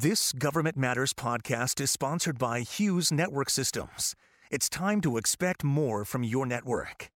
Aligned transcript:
This 0.00 0.30
Government 0.30 0.76
Matters 0.76 1.12
podcast 1.12 1.80
is 1.80 1.90
sponsored 1.90 2.38
by 2.38 2.60
Hughes 2.60 3.10
Network 3.10 3.50
Systems. 3.50 4.14
It's 4.48 4.68
time 4.68 5.00
to 5.00 5.16
expect 5.16 5.64
more 5.64 6.04
from 6.04 6.22
your 6.22 6.46
network. 6.46 7.10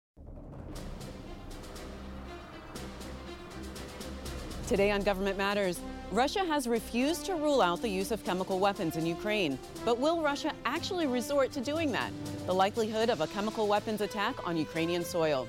Today 4.66 4.90
on 4.92 5.02
Government 5.02 5.36
Matters, 5.36 5.78
Russia 6.10 6.42
has 6.42 6.66
refused 6.66 7.26
to 7.26 7.34
rule 7.34 7.60
out 7.60 7.82
the 7.82 7.88
use 7.90 8.12
of 8.12 8.24
chemical 8.24 8.58
weapons 8.58 8.96
in 8.96 9.04
Ukraine. 9.04 9.58
But 9.84 9.98
will 9.98 10.22
Russia 10.22 10.54
actually 10.64 11.06
resort 11.06 11.52
to 11.52 11.60
doing 11.60 11.92
that? 11.92 12.10
The 12.46 12.54
likelihood 12.54 13.10
of 13.10 13.20
a 13.20 13.26
chemical 13.26 13.68
weapons 13.68 14.00
attack 14.00 14.48
on 14.48 14.56
Ukrainian 14.56 15.04
soil. 15.04 15.46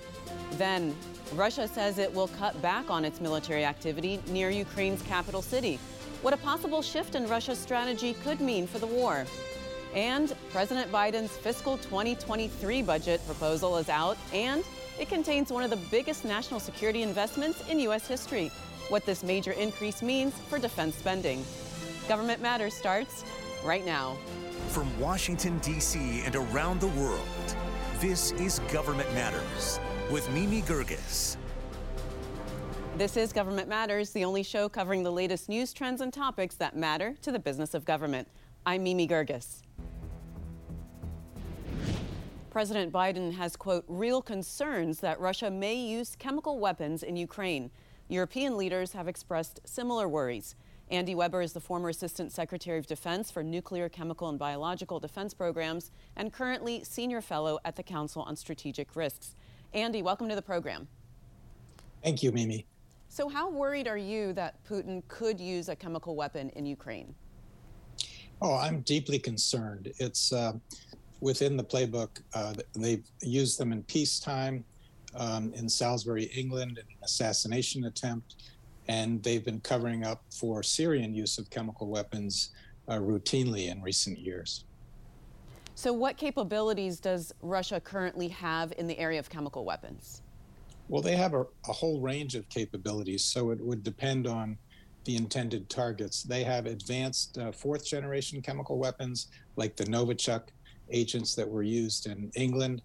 Then, 0.57 0.93
Russia 1.35 1.65
says 1.65 1.97
it 1.97 2.13
will 2.13 2.27
cut 2.27 2.61
back 2.61 2.91
on 2.91 3.05
its 3.05 3.21
military 3.21 3.63
activity 3.63 4.19
near 4.27 4.49
Ukraine's 4.49 5.01
capital 5.03 5.41
city. 5.41 5.79
What 6.21 6.33
a 6.33 6.37
possible 6.37 6.81
shift 6.81 7.15
in 7.15 7.27
Russia's 7.27 7.57
strategy 7.57 8.13
could 8.23 8.41
mean 8.41 8.67
for 8.67 8.77
the 8.79 8.87
war. 8.87 9.25
And 9.95 10.33
President 10.51 10.91
Biden's 10.91 11.35
fiscal 11.35 11.77
2023 11.77 12.81
budget 12.83 13.25
proposal 13.25 13.77
is 13.77 13.89
out, 13.89 14.17
and 14.31 14.63
it 14.99 15.09
contains 15.09 15.51
one 15.51 15.63
of 15.63 15.69
the 15.69 15.79
biggest 15.89 16.23
national 16.23 16.59
security 16.59 17.01
investments 17.01 17.67
in 17.69 17.79
U.S. 17.79 18.07
history 18.07 18.51
what 18.89 19.05
this 19.05 19.23
major 19.23 19.53
increase 19.53 20.01
means 20.01 20.33
for 20.49 20.59
defense 20.59 20.95
spending. 20.95 21.43
Government 22.07 22.41
Matters 22.41 22.73
starts 22.73 23.23
right 23.63 23.85
now. 23.85 24.17
From 24.67 24.87
Washington, 24.99 25.57
D.C. 25.59 26.21
and 26.25 26.35
around 26.35 26.81
the 26.81 26.87
world, 26.87 27.55
this 27.99 28.31
is 28.33 28.59
Government 28.71 29.11
Matters 29.13 29.79
with 30.11 30.29
Mimi 30.31 30.61
Geerges. 30.61 31.37
This 32.97 33.15
is 33.15 33.31
Government 33.31 33.69
Matters, 33.69 34.11
the 34.11 34.25
only 34.25 34.43
show 34.43 34.67
covering 34.67 35.01
the 35.01 35.11
latest 35.11 35.47
news 35.47 35.71
trends 35.71 36.01
and 36.01 36.13
topics 36.13 36.55
that 36.55 36.75
matter 36.75 37.15
to 37.21 37.31
the 37.31 37.39
business 37.39 37.73
of 37.73 37.85
government. 37.85 38.27
I'm 38.65 38.83
Mimi 38.83 39.07
Geerges. 39.07 39.61
President 42.49 42.91
Biden 42.91 43.33
has, 43.33 43.55
quote, 43.55 43.85
real 43.87 44.21
concerns 44.21 44.99
that 44.99 45.19
Russia 45.21 45.49
may 45.49 45.73
use 45.73 46.17
chemical 46.17 46.59
weapons 46.59 47.01
in 47.01 47.15
Ukraine. 47.15 47.71
European 48.09 48.57
leaders 48.57 48.91
have 48.91 49.07
expressed 49.07 49.61
similar 49.63 50.09
worries. 50.09 50.55
Andy 50.89 51.15
Weber 51.15 51.41
is 51.41 51.53
the 51.53 51.61
former 51.61 51.89
Assistant 51.89 52.33
Secretary 52.33 52.77
of 52.77 52.85
Defense 52.85 53.31
for 53.31 53.41
Nuclear, 53.41 53.87
Chemical, 53.87 54.27
and 54.27 54.37
Biological 54.37 54.99
Defense 54.99 55.33
Programs 55.33 55.91
and 56.17 56.33
currently 56.33 56.83
Senior 56.83 57.21
Fellow 57.21 57.57
at 57.63 57.77
the 57.77 57.83
Council 57.83 58.23
on 58.23 58.35
Strategic 58.35 58.97
Risks. 58.97 59.35
Andy, 59.73 60.01
welcome 60.01 60.27
to 60.27 60.35
the 60.35 60.41
program. 60.41 60.89
Thank 62.03 62.21
you, 62.21 62.33
Mimi. 62.33 62.65
So, 63.11 63.27
how 63.27 63.49
worried 63.49 63.89
are 63.89 63.97
you 63.97 64.31
that 64.33 64.63
Putin 64.63 65.03
could 65.09 65.37
use 65.37 65.67
a 65.67 65.75
chemical 65.75 66.15
weapon 66.15 66.49
in 66.51 66.65
Ukraine? 66.65 67.13
Oh, 68.41 68.55
I'm 68.55 68.79
deeply 68.83 69.19
concerned. 69.19 69.91
It's 69.99 70.31
uh, 70.31 70.53
within 71.19 71.57
the 71.57 71.63
playbook. 71.63 72.21
Uh, 72.33 72.53
they've 72.73 73.03
used 73.21 73.59
them 73.59 73.73
in 73.73 73.83
peacetime 73.83 74.63
um, 75.13 75.51
in 75.55 75.67
Salisbury, 75.67 76.31
England, 76.33 76.77
in 76.77 76.85
an 76.85 77.03
assassination 77.03 77.83
attempt, 77.83 78.35
and 78.87 79.21
they've 79.23 79.43
been 79.43 79.59
covering 79.59 80.05
up 80.05 80.23
for 80.33 80.63
Syrian 80.63 81.13
use 81.13 81.37
of 81.37 81.49
chemical 81.49 81.89
weapons 81.89 82.51
uh, 82.87 82.93
routinely 82.93 83.69
in 83.69 83.81
recent 83.81 84.19
years. 84.19 84.63
So, 85.75 85.91
what 85.91 86.15
capabilities 86.15 87.01
does 87.01 87.33
Russia 87.41 87.81
currently 87.81 88.29
have 88.29 88.71
in 88.77 88.87
the 88.87 88.97
area 88.97 89.19
of 89.19 89.29
chemical 89.29 89.65
weapons? 89.65 90.21
Well, 90.91 91.01
they 91.01 91.15
have 91.15 91.33
a, 91.33 91.45
a 91.69 91.71
whole 91.71 92.01
range 92.01 92.35
of 92.35 92.49
capabilities, 92.49 93.23
so 93.23 93.51
it 93.51 93.61
would 93.61 93.81
depend 93.81 94.27
on 94.27 94.57
the 95.05 95.15
intended 95.15 95.69
targets. 95.69 96.21
They 96.21 96.43
have 96.43 96.65
advanced 96.65 97.37
uh, 97.37 97.53
fourth 97.53 97.85
generation 97.85 98.41
chemical 98.41 98.77
weapons 98.77 99.27
like 99.55 99.77
the 99.77 99.85
Novichok 99.85 100.49
agents 100.91 101.33
that 101.35 101.47
were 101.47 101.63
used 101.63 102.07
in 102.07 102.29
England. 102.35 102.81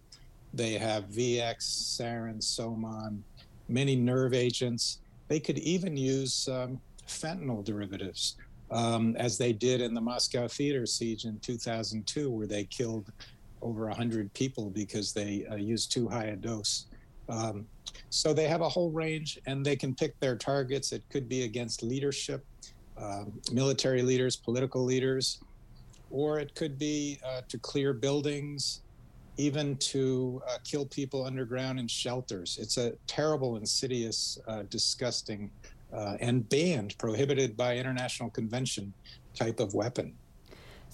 They 0.54 0.74
have 0.74 1.06
VX, 1.06 1.56
sarin, 1.98 2.38
Soman, 2.38 3.22
many 3.68 3.96
nerve 3.96 4.34
agents. 4.34 5.00
They 5.26 5.40
could 5.40 5.58
even 5.58 5.96
use 5.96 6.48
um, 6.48 6.80
fentanyl 7.08 7.64
derivatives, 7.64 8.36
um, 8.70 9.16
as 9.16 9.36
they 9.36 9.52
did 9.52 9.80
in 9.80 9.94
the 9.94 10.00
Moscow 10.00 10.46
theater 10.46 10.86
siege 10.86 11.24
in 11.24 11.40
2002, 11.40 12.30
where 12.30 12.46
they 12.46 12.66
killed 12.66 13.10
over 13.62 13.88
100 13.88 14.32
people 14.32 14.70
because 14.70 15.12
they 15.12 15.44
uh, 15.50 15.56
used 15.56 15.90
too 15.90 16.08
high 16.08 16.26
a 16.26 16.36
dose. 16.36 16.86
Um, 17.28 17.66
so 18.10 18.32
they 18.32 18.48
have 18.48 18.60
a 18.60 18.68
whole 18.68 18.90
range 18.90 19.38
and 19.46 19.64
they 19.64 19.76
can 19.76 19.94
pick 19.94 20.18
their 20.20 20.36
targets. 20.36 20.92
It 20.92 21.02
could 21.10 21.28
be 21.28 21.42
against 21.42 21.82
leadership, 21.82 22.44
um, 22.96 23.40
military 23.52 24.02
leaders, 24.02 24.36
political 24.36 24.84
leaders, 24.84 25.40
or 26.10 26.38
it 26.38 26.54
could 26.54 26.78
be 26.78 27.18
uh, 27.26 27.42
to 27.48 27.58
clear 27.58 27.92
buildings, 27.92 28.82
even 29.36 29.76
to 29.76 30.40
uh, 30.48 30.58
kill 30.64 30.86
people 30.86 31.24
underground 31.24 31.78
in 31.78 31.88
shelters. 31.88 32.58
It's 32.60 32.78
a 32.78 32.92
terrible, 33.06 33.56
insidious, 33.56 34.38
uh, 34.46 34.62
disgusting, 34.70 35.50
uh, 35.92 36.16
and 36.20 36.48
banned, 36.48 36.96
prohibited 36.98 37.56
by 37.56 37.76
international 37.76 38.30
convention 38.30 38.92
type 39.34 39.60
of 39.60 39.74
weapon. 39.74 40.14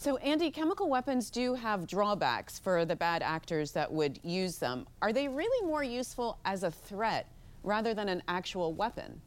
So, 0.03 0.17
Andy, 0.17 0.51
chemical 0.51 0.91
weapons 0.91 1.31
do 1.31 1.55
have 1.55 1.87
drawbacks 1.87 2.59
for 2.59 2.85
the 2.85 2.97
bad 2.97 3.23
actors 3.23 3.71
that 3.71 3.93
would 3.93 4.19
use 4.25 4.59
them. 4.59 4.85
Are 5.01 5.13
they 5.13 5.29
really 5.29 5.65
more 5.65 5.85
useful 5.85 6.41
as 6.45 6.65
a 6.65 6.73
threat 6.73 7.29
rather 7.63 7.95
than 7.95 8.09
an 8.09 8.21
actual 8.27 8.75
weapon? 8.75 9.21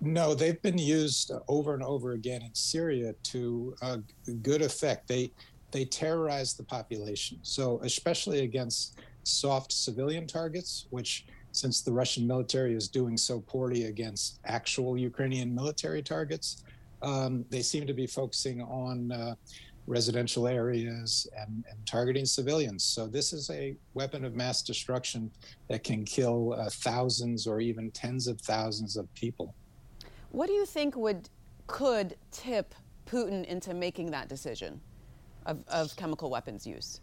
No, 0.00 0.34
they've 0.34 0.60
been 0.60 0.76
used 0.76 1.30
over 1.46 1.72
and 1.72 1.84
over 1.84 2.14
again 2.14 2.42
in 2.42 2.52
Syria 2.52 3.14
to 3.22 3.76
uh, 3.80 3.98
good 4.42 4.60
effect. 4.60 5.06
They 5.06 5.30
they 5.70 5.84
terrorize 5.84 6.54
the 6.54 6.64
population. 6.64 7.38
So, 7.42 7.78
especially 7.84 8.40
against 8.40 8.98
soft 9.22 9.70
civilian 9.70 10.26
targets, 10.26 10.86
which, 10.90 11.26
since 11.52 11.80
the 11.80 11.92
Russian 11.92 12.26
military 12.26 12.74
is 12.74 12.88
doing 12.88 13.16
so 13.16 13.38
poorly 13.38 13.84
against 13.84 14.40
actual 14.44 14.98
Ukrainian 14.98 15.54
military 15.54 16.02
targets, 16.02 16.64
um, 17.04 17.44
they 17.50 17.62
seem 17.62 17.86
to 17.86 17.94
be 17.94 18.06
focusing 18.06 18.62
on 18.62 19.12
uh, 19.12 19.34
residential 19.86 20.48
areas 20.48 21.28
and, 21.38 21.64
and, 21.70 21.86
targeting 21.86 22.24
civilians. 22.24 22.82
So, 22.82 23.06
this 23.06 23.32
is 23.32 23.50
a 23.50 23.76
weapon 23.92 24.24
of 24.24 24.34
mass 24.34 24.62
destruction 24.62 25.30
that 25.68 25.84
can 25.84 26.04
kill 26.04 26.54
uh, 26.54 26.70
thousands 26.70 27.46
or 27.46 27.60
even 27.60 27.90
tens 27.90 28.26
of 28.26 28.40
thousands 28.40 28.96
of 28.96 29.12
people. 29.14 29.54
What 30.30 30.46
do 30.46 30.54
you 30.54 30.66
think 30.66 30.96
would 30.96 31.28
could 31.66 32.16
tip 32.30 32.74
Putin 33.06 33.44
into 33.44 33.74
making 33.74 34.10
that 34.10 34.28
decision? 34.28 34.80
of, 35.46 35.64
of 35.68 35.94
chemical 35.96 36.30
weapons 36.30 36.66
use? 36.66 37.00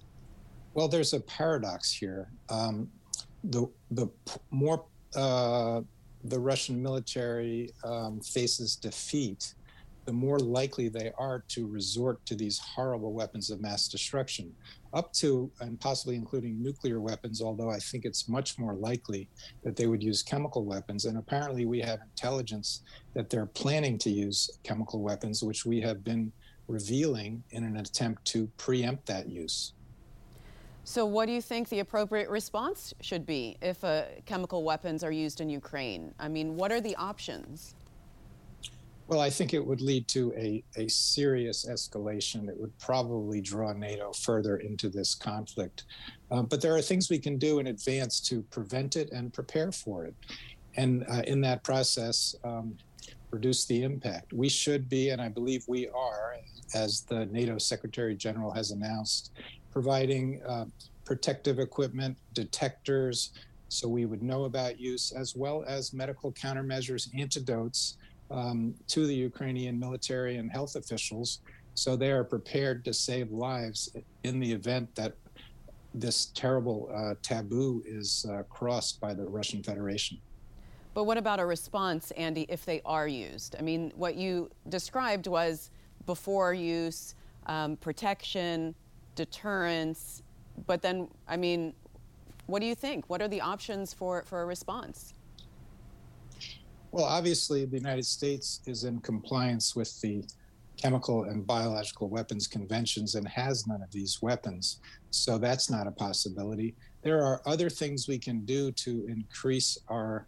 Well, 0.73 0.88
there's 0.88 1.13
a 1.13 1.19
paradox 1.19 1.91
here. 1.91 2.28
Um, 2.50 2.90
the 3.44 3.67
the 3.91 4.07
more 4.51 4.85
uh, 5.16 5.81
the 6.25 6.40
Russian 6.40 6.81
military 6.81 7.72
um, 7.84 8.22
faces 8.22 8.75
defeat, 8.75 9.56
the 10.11 10.17
more 10.17 10.39
likely 10.39 10.89
they 10.89 11.09
are 11.17 11.41
to 11.47 11.66
resort 11.66 12.25
to 12.25 12.35
these 12.35 12.59
horrible 12.59 13.13
weapons 13.13 13.49
of 13.49 13.61
mass 13.61 13.88
destruction, 13.88 14.53
up 14.94 15.13
to 15.13 15.49
and 15.61 15.79
possibly 15.79 16.17
including 16.17 16.61
nuclear 16.61 16.99
weapons, 16.99 17.41
although 17.41 17.69
I 17.69 17.79
think 17.79 18.03
it's 18.03 18.27
much 18.27 18.59
more 18.59 18.73
likely 18.73 19.29
that 19.63 19.77
they 19.77 19.88
would 19.88 20.03
use 20.03 20.22
chemical 20.22 20.66
weapons. 20.66 21.05
And 21.05 21.17
apparently, 21.17 21.63
we 21.63 21.79
have 21.79 22.01
intelligence 22.01 22.81
that 23.13 23.29
they're 23.29 23.45
planning 23.45 23.97
to 23.99 24.09
use 24.09 24.49
chemical 24.63 25.01
weapons, 25.01 25.44
which 25.44 25.66
we 25.66 25.79
have 25.79 26.03
been 26.03 26.33
revealing 26.67 27.41
in 27.51 27.63
an 27.63 27.78
attempt 27.78 28.25
to 28.33 28.47
preempt 28.57 29.05
that 29.05 29.29
use. 29.29 29.72
So, 30.83 31.05
what 31.05 31.28
do 31.28 31.31
you 31.31 31.41
think 31.41 31.69
the 31.69 31.79
appropriate 31.79 32.29
response 32.29 32.93
should 32.99 33.25
be 33.25 33.55
if 33.61 33.81
uh, 33.81 34.03
chemical 34.25 34.63
weapons 34.63 35.05
are 35.05 35.11
used 35.13 35.39
in 35.39 35.49
Ukraine? 35.49 36.13
I 36.19 36.28
mean, 36.28 36.57
what 36.57 36.69
are 36.69 36.81
the 36.81 36.97
options? 36.97 37.75
Well, 39.11 39.19
I 39.19 39.29
think 39.29 39.53
it 39.53 39.66
would 39.67 39.81
lead 39.81 40.07
to 40.07 40.33
a, 40.38 40.63
a 40.77 40.88
serious 40.88 41.66
escalation. 41.66 42.47
It 42.47 42.58
would 42.58 42.75
probably 42.79 43.41
draw 43.41 43.73
NATO 43.73 44.13
further 44.13 44.55
into 44.55 44.87
this 44.87 45.16
conflict. 45.16 45.84
Uh, 46.31 46.43
but 46.43 46.61
there 46.61 46.73
are 46.73 46.81
things 46.81 47.09
we 47.09 47.19
can 47.19 47.37
do 47.37 47.59
in 47.59 47.67
advance 47.67 48.22
to 48.22 48.41
prevent 48.43 48.96
it 48.96 49.11
and 49.11 49.34
prepare 49.34 49.73
for 49.73 50.05
it. 50.05 50.16
And 50.78 51.03
uh, 51.11 51.23
in 51.28 51.41
that 51.41 51.61
process, 51.61 52.37
um, 52.46 52.78
reduce 53.31 53.66
the 53.66 53.84
impact. 53.84 54.31
We 54.31 54.47
should 54.47 54.87
be, 54.87 55.09
and 55.09 55.22
I 55.22 55.28
believe 55.28 55.66
we 55.67 55.90
are, 55.90 56.37
as 56.73 57.02
the 57.02 57.25
NATO 57.25 57.57
Secretary 57.57 58.16
General 58.16 58.52
has 58.52 58.72
announced, 58.72 59.31
providing 59.73 60.41
uh, 60.47 60.67
protective 61.03 61.59
equipment, 61.59 62.17
detectors, 62.31 63.31
so 63.67 63.90
we 63.90 64.05
would 64.05 64.23
know 64.23 64.46
about 64.46 64.79
use, 64.79 65.11
as 65.11 65.35
well 65.35 65.66
as 65.67 65.91
medical 65.91 66.31
countermeasures, 66.31 67.09
antidotes 67.14 67.97
um, 68.31 68.73
to 68.87 69.05
the 69.05 69.13
Ukrainian 69.13 69.79
military 69.79 70.37
and 70.37 70.51
health 70.51 70.75
officials, 70.75 71.39
so 71.73 71.95
they 71.95 72.11
are 72.11 72.23
prepared 72.23 72.83
to 72.85 72.93
save 72.93 73.31
lives 73.31 73.89
in 74.23 74.39
the 74.39 74.51
event 74.51 74.93
that 74.95 75.13
this 75.93 76.28
terrible 76.28 76.89
uh, 76.93 77.16
taboo 77.22 77.83
is 77.85 78.25
uh, 78.29 78.43
crossed 78.43 78.99
by 79.01 79.13
the 79.13 79.23
Russian 79.23 79.61
Federation. 79.61 80.17
But 80.93 81.05
what 81.05 81.17
about 81.17 81.39
a 81.39 81.45
response, 81.45 82.11
Andy, 82.11 82.45
if 82.49 82.66
they 82.66 82.81
are 82.85 83.07
used? 83.07 83.55
I 83.57 83.61
mean, 83.61 83.91
what 83.95 84.16
you 84.16 84.49
described 84.69 85.28
was 85.28 85.69
before 86.05 86.53
use, 86.53 87.16
um, 87.45 87.78
protection, 87.78 88.75
deterrence. 89.16 90.23
But 90.67 90.81
then, 90.81 91.07
I 91.28 91.37
mean, 91.37 91.73
what 92.47 92.59
do 92.59 92.66
you 92.66 92.75
think? 92.75 93.09
What 93.09 93.22
are 93.22 93.28
the 93.28 93.41
options 93.41 93.93
for, 93.93 94.23
for 94.23 94.41
a 94.41 94.45
response? 94.45 95.13
Well, 96.91 97.05
obviously, 97.05 97.64
the 97.64 97.78
United 97.78 98.05
States 98.05 98.59
is 98.66 98.84
in 98.84 98.99
compliance 98.99 99.78
with 99.78 99.99
the 100.02 100.26
chemical 100.76 101.23
and 101.23 101.47
biological 101.47 102.09
weapons 102.09 102.47
conventions 102.47 103.16
and 103.16 103.26
has 103.28 103.66
none 103.66 103.82
of 103.82 103.91
these 103.91 104.22
weapons. 104.22 104.82
So 105.09 105.38
that's 105.38 105.70
not 105.70 105.88
a 105.88 105.91
possibility. 105.91 106.76
There 107.02 107.23
are 107.23 107.41
other 107.46 107.70
things 107.70 108.09
we 108.09 108.17
can 108.17 108.43
do 108.43 108.72
to 108.73 109.05
increase 109.08 109.78
our 109.88 110.28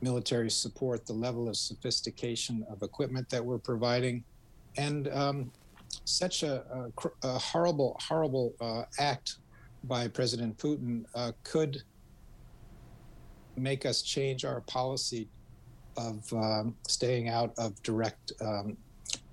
military 0.00 0.50
support, 0.50 1.04
the 1.04 1.12
level 1.12 1.48
of 1.48 1.56
sophistication 1.56 2.64
of 2.70 2.82
equipment 2.82 3.28
that 3.28 3.44
we're 3.44 3.58
providing. 3.58 4.24
And 4.78 5.08
um, 5.08 5.52
such 6.04 6.44
a, 6.44 6.64
a, 6.72 7.28
a, 7.28 7.38
horrible, 7.38 8.00
horrible 8.00 8.54
uh, 8.60 8.84
act 8.98 9.36
by 9.84 10.08
President 10.08 10.56
Putin 10.56 11.04
uh, 11.14 11.32
could 11.42 11.82
make 13.56 13.84
us 13.84 14.00
change 14.00 14.46
our 14.46 14.62
policy 14.62 15.28
of 16.00 16.32
um, 16.32 16.74
staying 16.86 17.28
out 17.28 17.52
of 17.58 17.80
direct 17.82 18.32
um, 18.40 18.76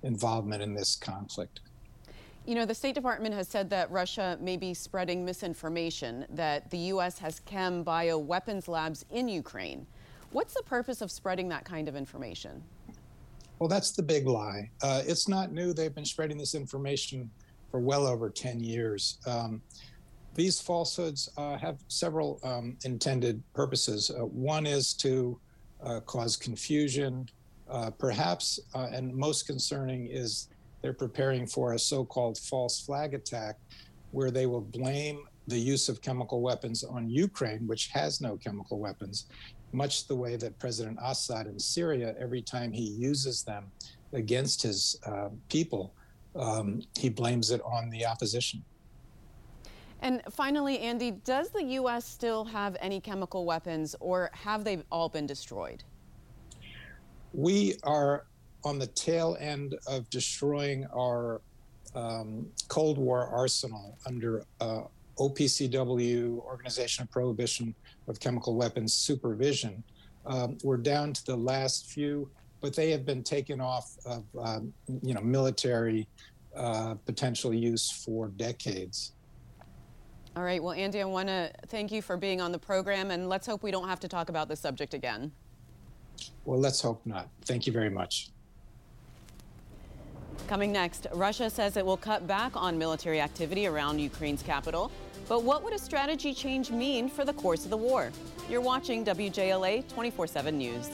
involvement 0.02 0.62
in 0.62 0.74
this 0.74 0.96
conflict. 0.96 1.60
You 2.46 2.54
know, 2.54 2.64
the 2.64 2.74
State 2.74 2.94
Department 2.94 3.34
has 3.34 3.48
said 3.48 3.68
that 3.70 3.90
Russia 3.90 4.38
may 4.40 4.56
be 4.56 4.72
spreading 4.72 5.24
misinformation, 5.24 6.24
that 6.30 6.70
the 6.70 6.78
U.S. 6.92 7.18
has 7.18 7.40
chem 7.40 7.82
bio 7.82 8.16
weapons 8.16 8.68
labs 8.68 9.04
in 9.10 9.28
Ukraine. 9.28 9.86
What's 10.30 10.54
the 10.54 10.62
purpose 10.62 11.02
of 11.02 11.10
spreading 11.10 11.48
that 11.50 11.64
kind 11.64 11.88
of 11.88 11.96
information? 11.96 12.62
Well, 13.58 13.68
that's 13.68 13.92
the 13.92 14.02
big 14.02 14.26
lie. 14.26 14.70
Uh, 14.82 15.02
it's 15.04 15.28
not 15.28 15.52
new. 15.52 15.72
They've 15.72 15.94
been 15.94 16.04
spreading 16.04 16.38
this 16.38 16.54
information 16.54 17.30
for 17.70 17.80
well 17.80 18.06
over 18.06 18.30
10 18.30 18.60
years. 18.60 19.18
Um, 19.26 19.60
these 20.34 20.60
falsehoods 20.60 21.28
uh, 21.36 21.58
have 21.58 21.78
several 21.88 22.38
um, 22.44 22.76
intended 22.84 23.42
purposes. 23.54 24.10
Uh, 24.10 24.24
one 24.24 24.66
is 24.66 24.94
to 24.94 25.38
cause 26.06 26.36
confusion, 26.36 27.28
uh, 27.70 27.90
perhaps, 27.90 28.60
uh, 28.74 28.88
and 28.92 29.14
most 29.14 29.46
concerning 29.46 30.06
is 30.06 30.48
they're 30.80 30.92
preparing 30.92 31.46
for 31.46 31.72
a 31.72 31.78
so 31.78 32.04
called 32.04 32.38
false 32.38 32.80
flag 32.80 33.14
attack 33.14 33.56
where 34.12 34.30
they 34.30 34.46
will 34.46 34.60
blame 34.60 35.24
the 35.48 35.58
use 35.58 35.88
of 35.88 36.00
chemical 36.00 36.40
weapons 36.40 36.84
on 36.84 37.08
Ukraine, 37.08 37.66
which 37.66 37.88
has 37.88 38.20
no 38.20 38.36
chemical 38.36 38.78
weapons, 38.78 39.26
much 39.72 40.06
the 40.06 40.14
way 40.14 40.36
that 40.36 40.58
President 40.58 40.98
Assad 41.02 41.46
in 41.46 41.58
Syria, 41.58 42.14
every 42.18 42.42
time 42.42 42.72
he 42.72 42.84
uses 42.84 43.42
them 43.42 43.64
against 44.12 44.62
his 44.62 44.98
uh, 45.06 45.28
people, 45.48 45.94
um, 46.36 46.82
he 46.98 47.08
blames 47.08 47.50
it 47.50 47.60
on 47.62 47.90
the 47.90 48.06
opposition. 48.06 48.62
And 50.00 50.22
finally, 50.30 50.78
Andy, 50.78 51.10
does 51.10 51.50
the 51.50 51.62
U.S. 51.64 52.04
still 52.04 52.44
have 52.44 52.76
any 52.80 53.00
chemical 53.00 53.44
weapons 53.44 53.96
or 54.00 54.30
have 54.32 54.64
they 54.64 54.82
all 54.92 55.08
been 55.08 55.26
destroyed? 55.26 55.82
We 57.32 57.74
are 57.82 58.26
on 58.64 58.78
the 58.78 58.86
tail 58.88 59.36
end 59.40 59.76
of 59.86 60.08
destroying 60.10 60.86
our 60.94 61.40
um, 61.94 62.46
Cold 62.68 62.98
War 62.98 63.26
arsenal 63.26 63.98
under 64.06 64.44
uh, 64.60 64.82
OPCW, 65.18 66.38
Organization 66.38 67.02
of 67.02 67.10
Prohibition 67.10 67.74
of 68.06 68.20
Chemical 68.20 68.54
Weapons 68.54 68.94
supervision. 68.94 69.82
Um, 70.26 70.58
we're 70.62 70.76
down 70.76 71.12
to 71.12 71.26
the 71.26 71.36
last 71.36 71.86
few, 71.86 72.30
but 72.60 72.74
they 72.74 72.90
have 72.90 73.04
been 73.04 73.22
taken 73.22 73.60
off 73.60 73.96
of 74.04 74.24
um, 74.38 74.72
you 75.02 75.14
know 75.14 75.20
military 75.20 76.06
uh, 76.56 76.94
potential 77.06 77.52
use 77.52 77.90
for 77.90 78.28
decades. 78.28 79.12
All 80.38 80.44
right. 80.44 80.62
Well, 80.62 80.72
Andy, 80.72 81.00
I 81.00 81.04
want 81.04 81.26
to 81.26 81.50
thank 81.66 81.90
you 81.90 82.00
for 82.00 82.16
being 82.16 82.40
on 82.40 82.52
the 82.52 82.60
program, 82.60 83.10
and 83.10 83.28
let's 83.28 83.44
hope 83.44 83.64
we 83.64 83.72
don't 83.72 83.88
have 83.88 83.98
to 83.98 84.06
talk 84.06 84.28
about 84.28 84.48
this 84.48 84.60
subject 84.60 84.94
again. 84.94 85.32
Well, 86.44 86.60
let's 86.60 86.80
hope 86.80 87.04
not. 87.04 87.28
Thank 87.44 87.66
you 87.66 87.72
very 87.72 87.90
much. 87.90 88.30
Coming 90.46 90.70
next, 90.70 91.08
Russia 91.12 91.50
says 91.50 91.76
it 91.76 91.84
will 91.84 91.96
cut 91.96 92.28
back 92.28 92.52
on 92.54 92.78
military 92.78 93.20
activity 93.20 93.66
around 93.66 93.98
Ukraine's 93.98 94.44
capital. 94.44 94.92
But 95.28 95.42
what 95.42 95.64
would 95.64 95.72
a 95.72 95.78
strategy 95.78 96.32
change 96.32 96.70
mean 96.70 97.08
for 97.08 97.24
the 97.24 97.32
course 97.32 97.64
of 97.64 97.70
the 97.70 97.76
war? 97.76 98.12
You're 98.48 98.60
watching 98.60 99.04
WJLA 99.04 99.88
24 99.88 100.28
7 100.28 100.56
News. 100.56 100.90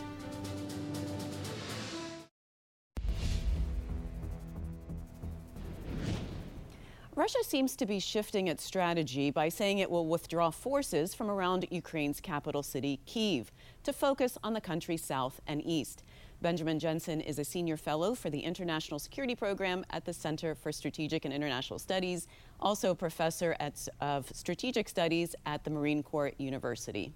Russia 7.17 7.45
seems 7.45 7.77
to 7.77 7.87
be 7.87 8.01
shifting 8.01 8.49
its 8.49 8.65
strategy 8.65 9.31
by 9.31 9.49
saying 9.49 9.79
it 9.79 9.89
will 9.89 10.09
withdraw 10.09 10.51
forces 10.51 11.15
from 11.15 11.31
around 11.31 11.65
Ukraine's 11.71 12.21
capital 12.21 12.61
city, 12.61 12.99
Kiev, 13.07 13.53
to 13.85 13.93
focus 13.93 14.37
on 14.43 14.53
the 14.53 14.61
country's 14.61 15.05
south 15.05 15.41
and 15.47 15.65
east. 15.65 16.03
Benjamin 16.43 16.81
Jensen 16.81 17.21
is 17.21 17.39
a 17.39 17.45
senior 17.45 17.77
fellow 17.77 18.17
for 18.17 18.31
the 18.31 18.41
International 18.41 18.99
Security 18.99 19.37
Program 19.37 19.85
at 19.91 20.05
the 20.05 20.13
Center 20.13 20.57
for 20.57 20.73
Strategic 20.73 21.25
and 21.25 21.33
International 21.33 21.79
Studies, 21.79 22.27
also 22.59 22.97
professor 22.97 23.55
at, 23.61 23.87
of 24.01 24.29
strategic 24.35 24.89
studies 24.89 25.37
at 25.47 25.63
the 25.63 25.71
Marine 25.71 26.03
Corps 26.03 26.33
University. 26.39 27.13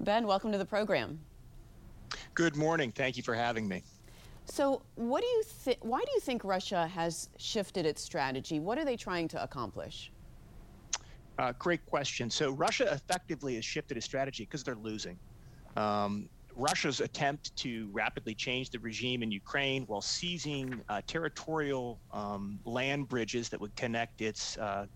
Ben, 0.00 0.26
welcome 0.26 0.50
to 0.50 0.56
the 0.56 0.64
program. 0.64 1.20
Good 2.32 2.56
morning. 2.56 2.90
Thank 2.90 3.18
you 3.18 3.22
for 3.22 3.34
having 3.34 3.68
me. 3.68 3.82
So, 4.50 4.82
what 4.96 5.20
do 5.20 5.28
you 5.28 5.44
th- 5.64 5.78
why 5.80 6.00
do 6.00 6.10
you 6.12 6.20
think 6.20 6.42
Russia 6.42 6.88
has 6.88 7.28
shifted 7.38 7.86
its 7.86 8.02
strategy? 8.02 8.58
What 8.58 8.78
are 8.78 8.84
they 8.84 8.96
trying 8.96 9.28
to 9.28 9.42
accomplish? 9.42 10.10
Uh, 11.38 11.52
great 11.58 11.86
question. 11.86 12.28
So, 12.28 12.50
Russia 12.50 12.92
effectively 12.92 13.54
has 13.54 13.64
shifted 13.64 13.96
its 13.96 14.06
strategy 14.06 14.44
because 14.44 14.64
they're 14.64 14.74
losing. 14.74 15.18
Um, 15.76 16.28
Russia's 16.56 17.00
attempt 17.00 17.54
to 17.58 17.88
rapidly 17.92 18.34
change 18.34 18.70
the 18.70 18.80
regime 18.80 19.22
in 19.22 19.30
Ukraine 19.30 19.84
while 19.84 20.00
seizing 20.00 20.80
uh, 20.88 21.00
territorial 21.06 22.00
um, 22.12 22.58
land 22.64 23.08
bridges 23.08 23.48
that 23.50 23.60
would 23.60 23.74
connect 23.76 24.20
its 24.20 24.58
uh, 24.58 24.86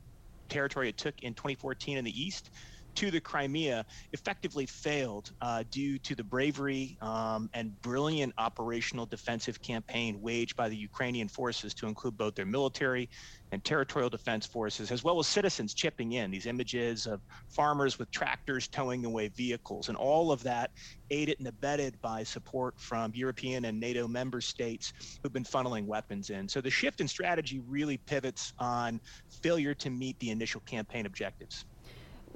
territory 0.48 0.88
it 0.88 0.98
took 0.98 1.22
in 1.22 1.32
2014 1.32 1.96
in 1.96 2.04
the 2.04 2.22
east 2.22 2.50
to 2.94 3.10
the 3.10 3.20
Crimea 3.20 3.84
effectively 4.12 4.66
failed 4.66 5.30
uh, 5.40 5.64
due 5.70 5.98
to 6.00 6.14
the 6.14 6.24
bravery 6.24 6.96
um, 7.00 7.48
and 7.52 7.80
brilliant 7.82 8.32
operational 8.38 9.06
defensive 9.06 9.60
campaign 9.62 10.20
waged 10.20 10.56
by 10.56 10.68
the 10.68 10.76
Ukrainian 10.76 11.28
forces 11.28 11.74
to 11.74 11.86
include 11.86 12.16
both 12.16 12.34
their 12.34 12.46
military 12.46 13.08
and 13.52 13.64
territorial 13.64 14.10
defense 14.10 14.46
forces, 14.46 14.90
as 14.90 15.04
well 15.04 15.18
as 15.18 15.26
citizens 15.26 15.74
chipping 15.74 16.12
in. 16.12 16.30
These 16.30 16.46
images 16.46 17.06
of 17.06 17.20
farmers 17.48 17.98
with 17.98 18.10
tractors 18.10 18.68
towing 18.68 19.04
away 19.04 19.28
vehicles, 19.28 19.88
and 19.88 19.96
all 19.96 20.32
of 20.32 20.42
that 20.42 20.70
aided 21.10 21.38
and 21.38 21.48
abetted 21.48 22.00
by 22.02 22.22
support 22.24 22.74
from 22.78 23.12
European 23.14 23.66
and 23.66 23.78
NATO 23.78 24.08
member 24.08 24.40
states 24.40 24.92
who've 25.22 25.32
been 25.32 25.44
funneling 25.44 25.86
weapons 25.86 26.30
in. 26.30 26.48
So 26.48 26.60
the 26.60 26.70
shift 26.70 27.00
in 27.00 27.08
strategy 27.08 27.60
really 27.66 27.98
pivots 28.06 28.52
on 28.58 29.00
failure 29.42 29.74
to 29.74 29.90
meet 29.90 30.18
the 30.18 30.30
initial 30.30 30.62
campaign 30.62 31.06
objectives. 31.06 31.64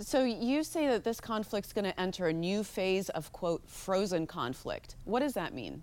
So 0.01 0.23
you 0.23 0.63
say 0.63 0.87
that 0.87 1.03
this 1.03 1.21
conflict 1.21 1.67
is 1.67 1.73
going 1.73 1.85
to 1.85 2.01
enter 2.01 2.29
a 2.29 2.33
new 2.33 2.63
phase 2.63 3.09
of, 3.11 3.33
quote, 3.33 3.63
frozen 3.69 4.27
conflict. 4.29 4.95
What 5.05 5.21
does 5.21 5.35
that 5.35 5.53
mean? 5.53 5.83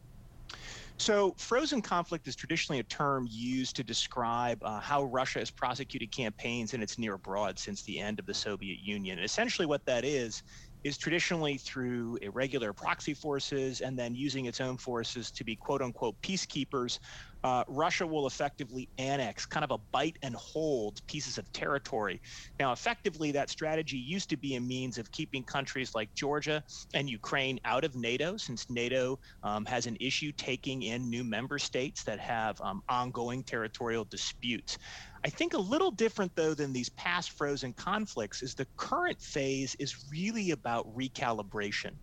So, 0.97 1.35
frozen 1.37 1.81
conflict 1.81 2.25
is 2.25 2.37
traditionally 2.37 2.79
a 2.79 2.83
term 2.83 3.27
used 3.29 3.75
to 3.75 3.83
describe 3.83 4.63
uh, 4.63 4.79
how 4.79 5.03
Russia 5.03 5.39
has 5.39 5.51
prosecuted 5.51 6.09
campaigns 6.11 6.73
in 6.73 6.81
its 6.81 6.97
near 6.97 7.15
abroad 7.15 7.59
since 7.59 7.81
the 7.81 7.99
end 7.99 8.17
of 8.17 8.25
the 8.25 8.33
Soviet 8.33 8.79
Union. 8.79 9.17
And 9.17 9.25
essentially, 9.25 9.65
what 9.65 9.85
that 9.85 10.05
is, 10.05 10.43
is 10.85 10.99
traditionally 10.99 11.57
through 11.57 12.15
irregular 12.21 12.71
proxy 12.71 13.15
forces 13.15 13.81
and 13.81 13.97
then 13.97 14.13
using 14.13 14.45
its 14.45 14.61
own 14.61 14.77
forces 14.77 15.31
to 15.31 15.43
be 15.43 15.55
quote 15.55 15.81
unquote 15.81 16.15
peacekeepers 16.21 16.99
uh, 17.45 17.63
Russia 17.67 18.07
will 18.07 18.25
effectively 18.25 18.89
annex, 18.97 19.45
kind 19.45 19.63
of 19.63 19.69
a 19.69 19.77
bite 19.93 20.17
and 20.23 20.33
hold 20.33 20.99
pieces 21.07 21.37
of 21.37 21.51
territory. 21.51 22.19
Now, 22.59 22.71
effectively, 22.71 23.31
that 23.33 23.51
strategy 23.51 23.97
used 23.97 24.31
to 24.31 24.37
be 24.37 24.55
a 24.55 24.59
means 24.61 24.97
of 24.97 25.11
keeping 25.11 25.43
countries 25.43 25.91
like 25.93 26.09
Georgia 26.15 26.63
and 26.95 27.07
Ukraine 27.07 27.59
out 27.63 27.83
of 27.83 27.95
NATO, 27.95 28.35
since 28.37 28.65
NATO 28.67 29.19
um, 29.43 29.63
has 29.65 29.85
an 29.85 29.95
issue 29.99 30.31
taking 30.37 30.81
in 30.81 31.07
new 31.07 31.23
member 31.23 31.59
states 31.59 32.03
that 32.05 32.19
have 32.19 32.59
um, 32.61 32.81
ongoing 32.89 33.43
territorial 33.43 34.05
disputes. 34.05 34.79
I 35.25 35.29
think 35.29 35.55
a 35.55 35.59
little 35.59 35.89
different, 35.89 36.35
though, 36.35 36.53
than 36.53 36.71
these 36.71 36.89
past 36.89 37.31
frozen 37.31 37.73
conflicts 37.73 38.43
is 38.43 38.53
the 38.53 38.67
current 38.77 39.19
phase 39.19 39.75
is 39.79 40.05
really 40.11 40.51
about 40.51 40.85
recalibration 40.95 41.93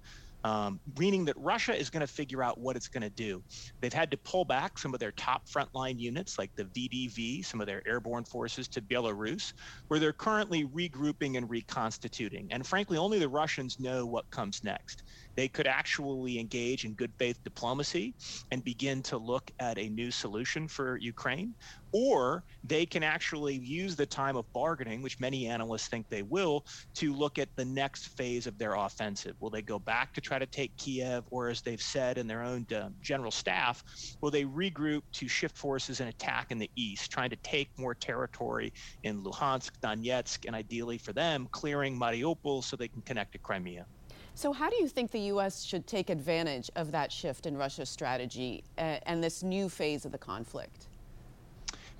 um, 0.45 0.81
meaning 0.99 1.25
that 1.26 1.37
Russia 1.38 1.75
is 1.79 1.91
going 1.91 2.00
to 2.00 2.12
figure 2.12 2.43
out 2.43 2.59
what 2.59 2.76
it's 2.76 2.88
going 2.88 3.02
to 3.02 3.11
do. 3.11 3.43
They've 3.81 3.93
had 3.93 4.11
to 4.11 4.17
pull 4.19 4.45
back 4.45 4.79
some 4.79 4.93
of 4.93 5.00
their 5.00 5.12
top 5.12 5.49
frontline 5.49 5.99
units, 5.99 6.38
like 6.38 6.50
the 6.57 6.64
VDV, 6.64 7.45
some 7.45 7.61
of 7.61 7.67
their 7.67 7.87
airborne 7.87 8.25
forces 8.25 8.69
to 8.69 8.83
Belarus, 8.83 9.52
where 9.88 10.00
they're 10.00 10.12
currently 10.12 10.64
regrouping 10.64 11.37
and 11.37 11.49
reconstituting. 11.49 12.49
And 12.50 12.67
frankly, 12.67 12.99
only 12.99 13.19
the 13.19 13.29
Russians 13.29 13.79
know 13.79 14.05
what 14.05 14.29
comes 14.31 14.64
next. 14.64 15.05
They 15.37 15.49
could 15.49 15.67
actually 15.67 16.39
engage 16.39 16.85
in 16.85 16.95
good 16.95 17.12
faith 17.19 17.39
diplomacy 17.45 18.15
and 18.51 18.65
begin 18.65 19.03
to 19.03 19.19
look 19.19 19.51
at 19.59 19.79
a 19.79 19.89
new 19.89 20.11
solution 20.11 20.69
for 20.69 20.97
Ukraine 20.99 21.55
or 21.93 22.43
they 22.65 22.87
can 22.87 23.03
actually 23.03 23.57
use 23.57 23.95
the 23.95 24.07
time 24.07 24.37
of 24.37 24.51
bargaining, 24.53 25.03
which 25.03 25.21
many 25.21 25.47
analysts 25.47 25.89
think 25.89 26.09
they 26.09 26.23
will, 26.23 26.65
to 26.95 27.12
look 27.12 27.39
at 27.39 27.51
the 27.57 27.65
next 27.65 28.09
phase 28.17 28.47
of 28.47 28.59
their 28.59 28.75
offensive. 28.75 29.37
Will 29.41 29.51
they 29.51 29.62
go 29.62 29.79
back 29.79 30.12
to 30.15 30.21
try 30.21 30.39
to 30.39 30.47
take 30.47 30.77
Kiev, 30.79 31.25
or 31.31 31.49
as 31.49 31.61
they've 31.61 31.83
said 31.83 32.19
in 32.19 32.27
their 32.27 32.43
own 32.43 32.67
uh, 32.75 32.89
general 33.01 33.31
staff, 33.31 33.83
will 34.23 34.31
they 34.31 34.45
regroup 34.45 35.03
to 35.12 35.29
shift 35.29 35.57
forces 35.57 36.01
and 36.01 36.09
attack 36.09 36.47
in 36.51 36.59
the 36.59 36.71
east, 36.77 37.11
trying 37.11 37.31
to 37.31 37.39
take 37.45 37.69
more 37.79 37.95
territory 37.95 38.73
in 39.03 39.23
Luhansk, 39.23 39.71
Donetsk, 39.85 40.47
and 40.47 40.57
ideally 40.57 40.99
for 40.99 41.12
them, 41.12 41.47
clearing 41.53 41.99
Mariupol 41.99 42.65
so 42.65 42.77
they 42.77 42.89
can 42.89 43.03
connect 43.03 43.33
to 43.33 43.39
Crimea? 43.39 43.87
So, 44.35 44.53
how 44.53 44.71
do 44.71 44.77
you 44.77 44.89
think 44.89 45.11
the 45.11 45.21
U.S. 45.21 45.62
should 45.62 45.87
take 45.87 46.09
advantage 46.09 46.71
of 46.75 46.91
that 46.93 47.12
shift 47.12 47.47
in 47.47 47.57
Russia's 47.57 47.91
strategy 47.91 48.65
uh, 48.79 48.99
and 49.05 49.23
this 49.23 49.43
new 49.43 49.69
phase 49.69 50.05
of 50.05 50.12
the 50.12 50.19
conflict? 50.19 50.89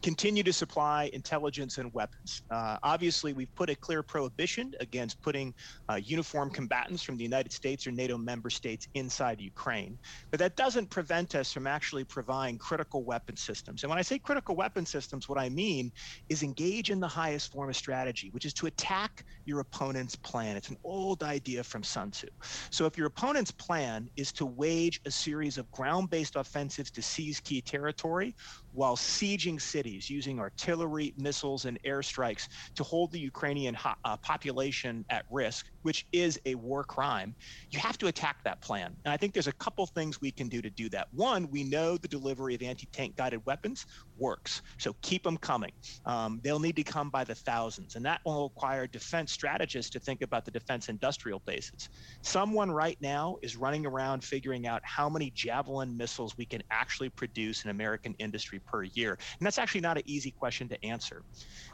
Continue 0.02 0.42
to 0.42 0.52
supply 0.52 1.09
intelligence 1.12 1.78
and 1.78 1.92
weapons. 1.94 2.42
Uh, 2.50 2.76
obviously, 2.82 3.32
we've 3.32 3.54
put 3.54 3.71
a 3.71 3.76
clear 3.76 4.02
prohibition 4.02 4.73
against 4.80 5.23
putting 5.23 5.54
uh, 5.88 5.94
uniformed 5.94 6.52
combatants 6.52 7.02
from 7.02 7.16
the 7.16 7.23
United 7.23 7.52
States 7.52 7.87
or 7.87 7.92
NATO 7.92 8.18
member 8.18 8.50
states 8.50 8.88
inside 8.94 9.40
Ukraine. 9.40 9.99
But 10.30 10.40
that 10.40 10.56
doesn't 10.56 10.90
prevent 10.90 11.37
us 11.37 11.52
from 11.52 11.66
actually 11.66 12.04
providing 12.04 12.59
critical 12.59 13.04
weapon 13.04 13.37
systems. 13.37 13.85
And 13.85 13.90
when 13.90 13.99
I 13.99 14.02
say 14.02 14.18
critical 14.18 14.56
weapon 14.56 14.85
systems, 14.85 15.28
what 15.28 15.38
I 15.38 15.49
mean 15.49 15.92
is 16.28 16.42
engage 16.42 16.90
in 16.90 16.99
the 16.99 17.09
highest 17.09 17.52
form 17.52 17.71
of 17.71 17.76
strategy, 17.76 18.30
which 18.32 18.44
is 18.44 18.54
to 18.54 18.66
attack 18.66 19.25
your 19.44 19.61
opponent's 19.61 20.16
plan. 20.16 20.56
It's 20.56 20.71
an 20.71 20.78
old 20.82 21.23
idea 21.23 21.62
from 21.62 21.85
Sun 21.85 22.11
Tzu. 22.11 22.26
So 22.71 22.87
if 22.87 22.99
your 22.99 23.06
opponent's 23.06 23.52
plan 23.52 24.11
is 24.16 24.32
to 24.32 24.47
wage 24.47 25.00
a 25.06 25.11
series 25.11 25.59
of 25.59 25.71
ground 25.71 26.11
based 26.11 26.35
offensives 26.35 26.90
to 26.90 27.02
seize 27.02 27.38
key 27.38 27.61
territory 27.61 28.35
while 28.73 28.97
sieging 28.97 29.61
cities 29.61 29.91
using 30.00 30.38
artillery, 30.38 31.14
missiles, 31.16 31.64
and 31.64 31.78
airstrikes 31.87 32.46
to 32.76 32.84
hold 32.84 33.12
the 33.12 33.20
Ukrainian 33.20 33.75
ho- 33.75 33.94
uh, 34.04 34.16
population 34.18 35.04
at 35.11 35.25
risk, 35.30 35.66
which 35.82 36.06
is 36.12 36.38
a 36.46 36.54
war 36.54 36.84
crime, 36.84 37.34
you 37.70 37.78
have 37.78 37.99
to 37.99 38.06
attack 38.06 38.37
that 38.44 38.62
plan. 38.62 38.96
And 39.04 39.12
I 39.12 39.16
think 39.16 39.32
there's 39.32 39.46
a 39.46 39.52
couple 39.54 39.87
things 39.87 40.20
we 40.20 40.32
can 40.32 40.49
do 40.49 40.62
to 40.62 40.70
do 40.70 40.88
that. 40.90 41.08
One, 41.12 41.50
we 41.50 41.64
know 41.64 41.96
the 41.96 42.08
delivery 42.08 42.54
of 42.54 42.62
anti 42.62 42.88
tank 42.92 43.16
guided 43.16 43.40
weapons 43.46 43.84
works. 44.23 44.62
So 44.79 44.95
keep 45.02 45.25
them 45.25 45.37
coming. 45.37 45.73
Um, 46.07 46.41
they'll 46.45 46.61
need 46.61 46.76
to 46.76 46.85
come 46.85 47.11
by 47.11 47.25
the 47.25 47.35
thousands. 47.35 47.97
And 47.97 48.05
that 48.07 48.21
will 48.25 48.45
require 48.45 48.87
defense 48.87 49.33
strategists 49.33 49.91
to 49.91 50.00
think 50.00 50.23
about 50.23 50.45
the 50.45 50.50
defense 50.52 50.88
industrial 50.88 51.43
bases. 51.45 51.88
Someone 52.23 52.71
right 52.71 52.97
now 53.00 53.37
is 53.43 53.57
running 53.57 53.85
around 53.85 54.23
figuring 54.23 54.67
out 54.67 54.81
how 54.85 55.09
many 55.09 55.33
Javelin 55.35 55.97
missiles 55.97 56.37
we 56.38 56.47
can 56.47 56.62
actually 56.71 57.11
produce 57.11 57.64
in 57.64 57.71
American 57.71 58.14
industry 58.21 58.61
per 58.64 58.85
year. 58.85 59.19
And 59.38 59.45
that's 59.47 59.59
actually 59.59 59.81
not 59.81 59.97
an 59.97 60.05
easy 60.07 60.31
question 60.31 60.69
to 60.69 60.85
answer. 60.85 61.25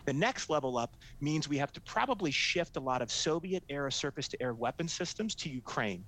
The 0.07 0.13
next 0.15 0.49
level 0.49 0.79
up 0.79 0.97
means 1.21 1.49
we 1.49 1.59
have 1.59 1.73
to 1.73 1.81
probably 1.83 2.31
shift 2.31 2.77
a 2.77 2.81
lot 2.81 3.03
of 3.03 3.13
Soviet 3.13 3.63
era 3.69 3.93
surface 3.93 4.29
to 4.29 4.43
air 4.43 4.55
weapon 4.55 4.89
systems 4.89 5.35
to 5.37 5.51
Ukraine 5.51 6.05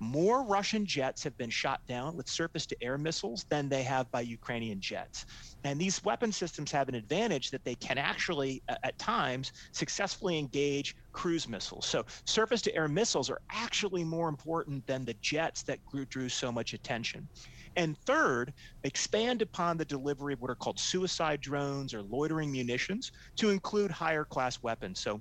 more 0.00 0.46
Russian 0.46 0.86
jets 0.86 1.22
have 1.24 1.36
been 1.36 1.50
shot 1.50 1.80
down 1.88 2.16
with 2.16 2.28
surface 2.28 2.66
to 2.66 2.76
air 2.82 2.98
missiles 2.98 3.44
than 3.50 3.68
they 3.68 3.82
have 3.82 4.10
by 4.10 4.20
Ukrainian 4.20 4.80
jets. 4.80 5.24
And 5.64 5.80
these 5.80 6.02
weapon 6.04 6.32
systems 6.32 6.70
have 6.72 6.88
an 6.88 6.94
advantage 6.94 7.50
that 7.50 7.64
they 7.64 7.74
can 7.76 7.98
actually, 7.98 8.62
at 8.68 8.98
times, 8.98 9.50
successfully 9.72 10.38
engage 10.38 10.94
cruise 11.12 11.48
missiles. 11.48 11.86
So, 11.86 12.04
surface 12.26 12.62
to 12.62 12.74
air 12.74 12.88
missiles 12.88 13.30
are 13.30 13.40
actually 13.50 14.04
more 14.04 14.28
important 14.28 14.86
than 14.86 15.04
the 15.04 15.14
jets 15.22 15.62
that 15.64 15.80
drew 16.10 16.28
so 16.28 16.52
much 16.52 16.72
attention. 16.74 17.28
And 17.76 17.98
third, 18.06 18.52
expand 18.84 19.42
upon 19.42 19.76
the 19.76 19.84
delivery 19.84 20.34
of 20.34 20.40
what 20.40 20.50
are 20.50 20.56
called 20.56 20.78
suicide 20.78 21.40
drones 21.40 21.94
or 21.94 22.02
loitering 22.02 22.52
munitions 22.52 23.10
to 23.36 23.50
include 23.50 23.90
higher 23.90 24.24
class 24.24 24.62
weapons. 24.62 25.00
So, 25.00 25.20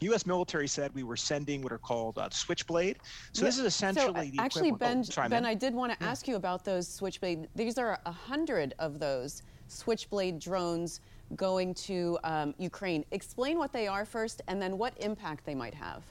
U.S. 0.00 0.26
military 0.26 0.66
said 0.66 0.94
we 0.94 1.02
were 1.02 1.16
sending 1.16 1.62
what 1.62 1.72
are 1.72 1.78
called 1.78 2.18
uh, 2.18 2.28
Switchblade. 2.30 2.98
So 3.32 3.42
yeah. 3.42 3.48
this 3.48 3.58
is 3.58 3.64
essentially 3.64 4.30
so, 4.30 4.36
the 4.36 4.42
actually, 4.42 4.72
Ben. 4.72 4.98
Oh, 4.98 5.02
sorry, 5.02 5.28
ben, 5.28 5.44
I 5.44 5.54
did 5.54 5.74
want 5.74 5.92
to 5.92 5.98
yeah. 6.00 6.10
ask 6.10 6.26
you 6.26 6.36
about 6.36 6.64
those 6.64 6.88
Switchblade. 6.88 7.48
These 7.54 7.78
are 7.78 7.98
a 8.06 8.12
hundred 8.12 8.74
of 8.78 8.98
those 8.98 9.42
Switchblade 9.68 10.38
drones 10.38 11.00
going 11.36 11.74
to 11.74 12.18
um, 12.24 12.54
Ukraine. 12.58 13.04
Explain 13.12 13.58
what 13.58 13.72
they 13.72 13.86
are 13.86 14.04
first, 14.04 14.42
and 14.48 14.60
then 14.60 14.78
what 14.78 14.94
impact 14.98 15.44
they 15.44 15.54
might 15.54 15.74
have. 15.74 16.02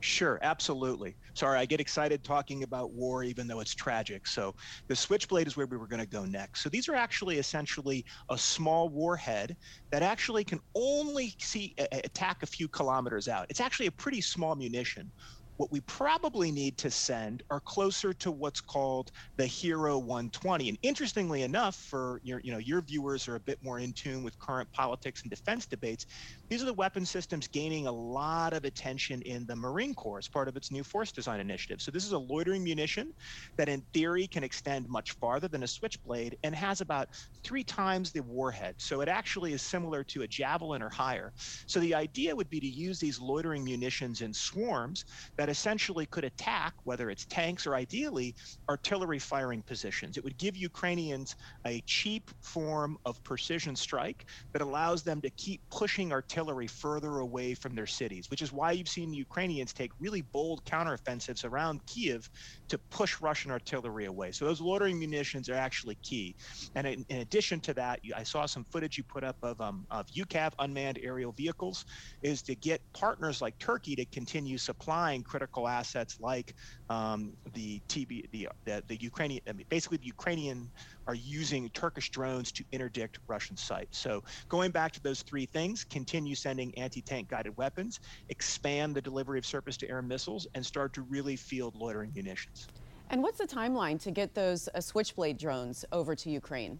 Sure, 0.00 0.38
absolutely. 0.42 1.16
Sorry, 1.34 1.58
I 1.58 1.66
get 1.66 1.80
excited 1.80 2.22
talking 2.22 2.62
about 2.62 2.92
war, 2.92 3.24
even 3.24 3.48
though 3.48 3.58
it's 3.58 3.74
tragic. 3.74 4.28
So, 4.28 4.54
the 4.88 4.94
Switchblade 4.94 5.48
is 5.48 5.56
where 5.56 5.66
we 5.66 5.76
were 5.76 5.88
going 5.88 6.00
to 6.00 6.06
go 6.06 6.24
next. 6.24 6.62
So, 6.62 6.68
these 6.68 6.88
are 6.88 6.94
actually 6.94 7.38
essentially 7.38 8.04
a 8.30 8.38
small 8.38 8.90
warhead 8.90 9.56
that 9.90 10.02
actually 10.02 10.44
can 10.44 10.60
only 10.76 11.34
see 11.40 11.74
attack 11.92 12.42
a 12.42 12.46
few 12.46 12.68
kilometers 12.68 13.26
out. 13.26 13.46
It's 13.50 13.60
actually 13.60 13.86
a 13.86 13.92
pretty 13.92 14.20
small 14.20 14.54
munition. 14.54 15.12
What 15.56 15.72
we 15.72 15.80
probably 15.80 16.52
need 16.52 16.78
to 16.78 16.90
send 16.92 17.42
are 17.50 17.60
closer 17.60 18.12
to 18.14 18.30
what's 18.30 18.60
called 18.60 19.10
the 19.38 19.46
Hero 19.46 19.98
120. 19.98 20.68
And 20.68 20.78
interestingly 20.82 21.42
enough, 21.42 21.74
for 21.74 22.20
your, 22.22 22.40
you 22.44 22.52
know, 22.52 22.58
your 22.58 22.80
viewers 22.82 23.26
are 23.26 23.34
a 23.34 23.40
bit 23.40 23.58
more 23.60 23.80
in 23.80 23.92
tune 23.92 24.22
with 24.22 24.38
current 24.38 24.70
politics 24.72 25.22
and 25.24 25.30
defense 25.30 25.66
debates. 25.66 26.06
These 26.50 26.62
are 26.62 26.66
the 26.66 26.72
weapon 26.72 27.04
systems 27.04 27.46
gaining 27.46 27.86
a 27.86 27.92
lot 27.92 28.54
of 28.54 28.64
attention 28.64 29.20
in 29.22 29.44
the 29.46 29.54
Marine 29.54 29.94
Corps 29.94 30.18
as 30.18 30.28
part 30.28 30.48
of 30.48 30.56
its 30.56 30.70
new 30.70 30.82
force 30.82 31.12
design 31.12 31.40
initiative. 31.40 31.82
So 31.82 31.90
this 31.90 32.06
is 32.06 32.12
a 32.12 32.18
loitering 32.18 32.64
munition 32.64 33.12
that, 33.58 33.68
in 33.68 33.84
theory, 33.92 34.26
can 34.26 34.42
extend 34.42 34.86
much 34.88 35.12
farther 35.20 35.48
than 35.48 35.62
a 35.62 35.68
switchblade 35.68 36.38
and 36.42 36.54
has 36.54 36.80
about 36.80 37.08
three 37.44 37.64
times 37.64 38.12
the 38.12 38.22
warhead. 38.22 38.76
So 38.78 39.02
it 39.02 39.08
actually 39.08 39.52
is 39.52 39.60
similar 39.60 40.02
to 40.04 40.22
a 40.22 40.28
javelin 40.28 40.80
or 40.82 40.88
higher. 40.88 41.32
So 41.66 41.80
the 41.80 41.94
idea 41.94 42.34
would 42.34 42.48
be 42.48 42.60
to 42.60 42.66
use 42.66 42.98
these 42.98 43.20
loitering 43.20 43.64
munitions 43.64 44.22
in 44.22 44.32
swarms 44.32 45.04
that 45.36 45.50
essentially 45.50 46.06
could 46.06 46.24
attack, 46.24 46.72
whether 46.84 47.10
it's 47.10 47.26
tanks 47.26 47.66
or 47.66 47.74
ideally 47.74 48.34
artillery 48.70 49.18
firing 49.18 49.62
positions. 49.62 50.16
It 50.16 50.24
would 50.24 50.38
give 50.38 50.56
Ukrainians 50.56 51.36
a 51.66 51.82
cheap 51.86 52.30
form 52.42 52.96
of 53.04 53.22
precision 53.22 53.76
strike 53.76 54.24
that 54.54 54.62
allows 54.62 55.02
them 55.02 55.20
to 55.20 55.30
keep 55.36 55.60
pushing 55.70 56.10
artillery 56.10 56.37
further 56.66 57.18
away 57.18 57.54
from 57.54 57.74
their 57.74 57.86
cities, 57.86 58.30
which 58.30 58.42
is 58.42 58.52
why 58.52 58.72
you've 58.72 58.88
seen 58.88 59.10
the 59.10 59.16
Ukrainians 59.16 59.72
take 59.72 59.90
really 59.98 60.22
bold 60.22 60.64
counteroffensives 60.64 61.44
around 61.44 61.84
Kiev 61.86 62.28
to 62.68 62.78
push 62.90 63.20
Russian 63.20 63.50
artillery 63.50 64.06
away. 64.06 64.32
So 64.32 64.44
those 64.44 64.60
loitering 64.60 64.98
munitions 64.98 65.48
are 65.48 65.54
actually 65.54 65.96
key. 66.02 66.36
And 66.74 66.86
in, 66.86 67.04
in 67.08 67.18
addition 67.18 67.60
to 67.60 67.74
that, 67.74 68.00
I 68.14 68.22
saw 68.22 68.46
some 68.46 68.64
footage 68.70 68.98
you 68.98 69.04
put 69.04 69.24
up 69.24 69.36
of, 69.42 69.60
um, 69.60 69.86
of 69.90 70.06
UCAV 70.08 70.52
unmanned 70.58 70.98
aerial 71.02 71.32
vehicles, 71.32 71.84
is 72.22 72.42
to 72.42 72.54
get 72.54 72.80
partners 72.92 73.40
like 73.40 73.58
Turkey 73.58 73.96
to 73.96 74.04
continue 74.06 74.58
supplying 74.58 75.22
critical 75.22 75.68
assets 75.68 76.18
like 76.20 76.54
um, 76.90 77.32
the 77.54 77.80
TB, 77.88 78.30
the, 78.30 78.48
the, 78.64 78.82
the 78.86 78.96
Ukrainian, 78.96 79.42
I 79.48 79.52
mean, 79.52 79.66
basically 79.68 79.98
the 79.98 80.06
Ukrainian 80.06 80.70
are 81.06 81.14
using 81.14 81.68
Turkish 81.70 82.10
drones 82.10 82.50
to 82.52 82.64
interdict 82.72 83.18
Russian 83.26 83.56
sites. 83.56 83.98
So 83.98 84.22
going 84.48 84.70
back 84.70 84.92
to 84.92 85.02
those 85.02 85.22
three 85.22 85.46
things, 85.46 85.84
continue 85.84 86.34
sending 86.34 86.76
anti-tank 86.78 87.28
guided 87.28 87.56
weapons, 87.56 88.00
expand 88.28 88.94
the 88.94 89.02
delivery 89.02 89.38
of 89.38 89.46
surface-to-air 89.46 90.02
missiles, 90.02 90.46
and 90.54 90.64
start 90.64 90.92
to 90.94 91.02
really 91.02 91.36
field 91.36 91.74
loitering 91.76 92.12
munitions. 92.14 92.68
And 93.10 93.22
what's 93.22 93.38
the 93.38 93.46
timeline 93.46 94.00
to 94.02 94.10
get 94.10 94.34
those 94.34 94.68
uh, 94.74 94.80
Switchblade 94.80 95.38
drones 95.38 95.84
over 95.92 96.14
to 96.14 96.30
Ukraine? 96.30 96.78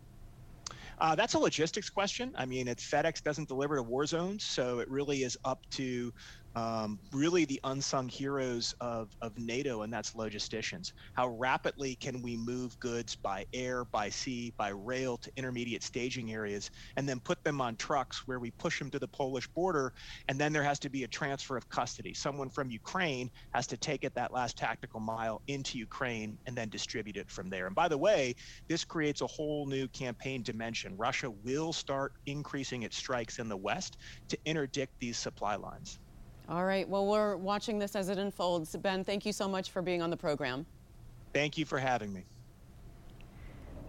Uh, 1.01 1.15
that's 1.15 1.35
a 1.35 1.39
logistics 1.39 1.89
question. 1.89 2.33
I 2.37 2.45
mean, 2.45 2.67
it's 2.67 2.85
FedEx 2.85 3.23
doesn't 3.23 3.49
deliver 3.49 3.77
to 3.77 3.83
war 3.83 4.05
zones, 4.05 4.43
so 4.43 4.81
it 4.81 4.91
really 4.91 5.23
is 5.23 5.39
up 5.45 5.61
to 5.71 6.13
um, 6.59 6.99
really 7.13 7.45
the 7.45 7.61
unsung 7.63 8.09
heroes 8.09 8.75
of, 8.81 9.13
of 9.23 9.39
NATO, 9.39 9.83
and 9.83 9.93
that's 9.93 10.15
logisticians. 10.15 10.91
How 11.15 11.29
rapidly 11.29 11.95
can 11.95 12.21
we 12.21 12.37
move 12.37 12.79
goods 12.81 13.15
by 13.15 13.45
air, 13.53 13.85
by 13.85 14.09
sea, 14.09 14.53
by 14.59 14.71
rail 14.71 15.19
to 15.19 15.31
intermediate 15.37 15.85
staging 15.85 16.33
areas, 16.33 16.69
and 16.97 17.09
then 17.09 17.21
put 17.21 17.43
them 17.45 17.61
on 17.61 17.77
trucks 17.77 18.23
where 18.27 18.41
we 18.41 18.51
push 18.59 18.77
them 18.81 18.91
to 18.91 18.99
the 18.99 19.07
Polish 19.07 19.47
border, 19.55 19.93
and 20.27 20.37
then 20.37 20.53
there 20.53 20.65
has 20.65 20.81
to 20.81 20.91
be 20.91 21.05
a 21.05 21.09
transfer 21.09 21.57
of 21.57 21.69
custody. 21.69 22.13
Someone 22.13 22.51
from 22.51 22.73
Ukraine 22.73 23.31
has 23.55 23.69
to 23.69 23.77
take 23.77 24.03
it 24.03 24.15
that 24.17 24.33
last 24.33 24.59
tactical 24.59 24.99
mile 24.99 25.41
into 25.47 25.79
Ukraine 25.79 26.37
and 26.47 26.57
then 26.57 26.71
distribute 26.71 27.17
it 27.17 27.31
from 27.31 27.51
there. 27.51 27.67
And 27.67 27.75
by 27.77 27.87
the 27.87 27.99
way, 27.99 28.35
this 28.69 28.85
creates 28.85 29.21
a 29.21 29.29
whole 29.29 29.67
new 29.67 29.87
campaign 29.89 30.43
dimension. 30.43 30.97
Russia 30.97 31.31
will 31.31 31.73
start 31.73 32.15
increasing 32.27 32.83
its 32.83 32.97
strikes 32.97 33.39
in 33.39 33.49
the 33.49 33.57
West 33.57 33.97
to 34.29 34.39
interdict 34.45 34.95
these 34.99 35.19
supply 35.19 35.55
lines. 35.55 36.01
All 36.49 36.65
right. 36.65 36.89
Well, 36.89 37.07
we're 37.07 37.37
watching 37.37 37.79
this 37.79 37.95
as 37.95 38.09
it 38.09 38.17
unfolds. 38.17 38.75
Ben, 38.77 39.05
thank 39.05 39.27
you 39.27 39.33
so 39.33 39.47
much 39.47 39.71
for 39.71 39.83
being 39.83 40.01
on 40.01 40.09
the 40.09 40.17
program. 40.17 40.65
Thank 41.35 41.59
you 41.59 41.67
for 41.67 41.79
having 41.79 42.13
me. 42.13 42.25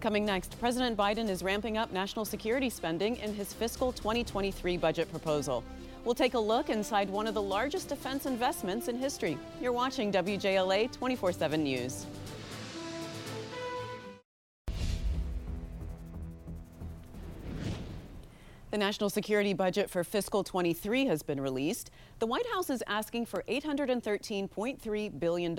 Coming 0.02 0.26
next, 0.26 0.60
President 0.60 0.98
Biden 0.98 1.30
is 1.30 1.42
ramping 1.42 1.78
up 1.78 1.92
national 1.92 2.26
security 2.26 2.70
spending 2.70 3.16
in 3.18 3.34
his 3.34 3.54
fiscal 3.54 3.92
2023 3.94 4.78
budget 4.78 5.10
proposal. 5.10 5.64
We'll 6.04 6.16
take 6.16 6.34
a 6.34 6.40
look 6.40 6.70
inside 6.70 7.10
one 7.10 7.28
of 7.28 7.34
the 7.34 7.42
largest 7.42 7.90
defense 7.90 8.26
investments 8.26 8.88
in 8.88 8.98
history. 8.98 9.38
You're 9.62 9.74
watching 9.74 10.12
WJLA 10.12 10.92
24 10.92 11.32
7 11.32 11.64
News. 11.64 12.06
The 18.72 18.78
national 18.78 19.10
security 19.10 19.54
budget 19.54 19.90
for 19.90 20.04
fiscal 20.04 20.44
23 20.44 21.08
has 21.08 21.24
been 21.24 21.42
released. 21.42 21.90
The 22.20 22.28
White 22.28 22.46
House 22.54 22.70
is 22.70 22.84
asking 22.86 23.26
for 23.26 23.44
$813.3 23.48 25.20
billion. 25.20 25.56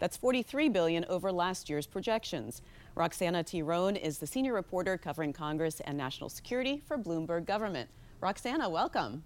That's 0.00 0.16
43 0.16 0.68
billion 0.70 1.04
over 1.04 1.30
last 1.30 1.70
year's 1.70 1.86
projections. 1.86 2.60
Roxana 2.96 3.44
Tiron 3.44 3.96
is 3.96 4.18
the 4.18 4.26
senior 4.26 4.52
reporter 4.52 4.98
covering 4.98 5.32
Congress 5.32 5.78
and 5.84 5.96
national 5.96 6.28
security 6.28 6.82
for 6.84 6.98
Bloomberg 6.98 7.46
Government. 7.46 7.88
Roxana, 8.20 8.68
welcome. 8.68 9.22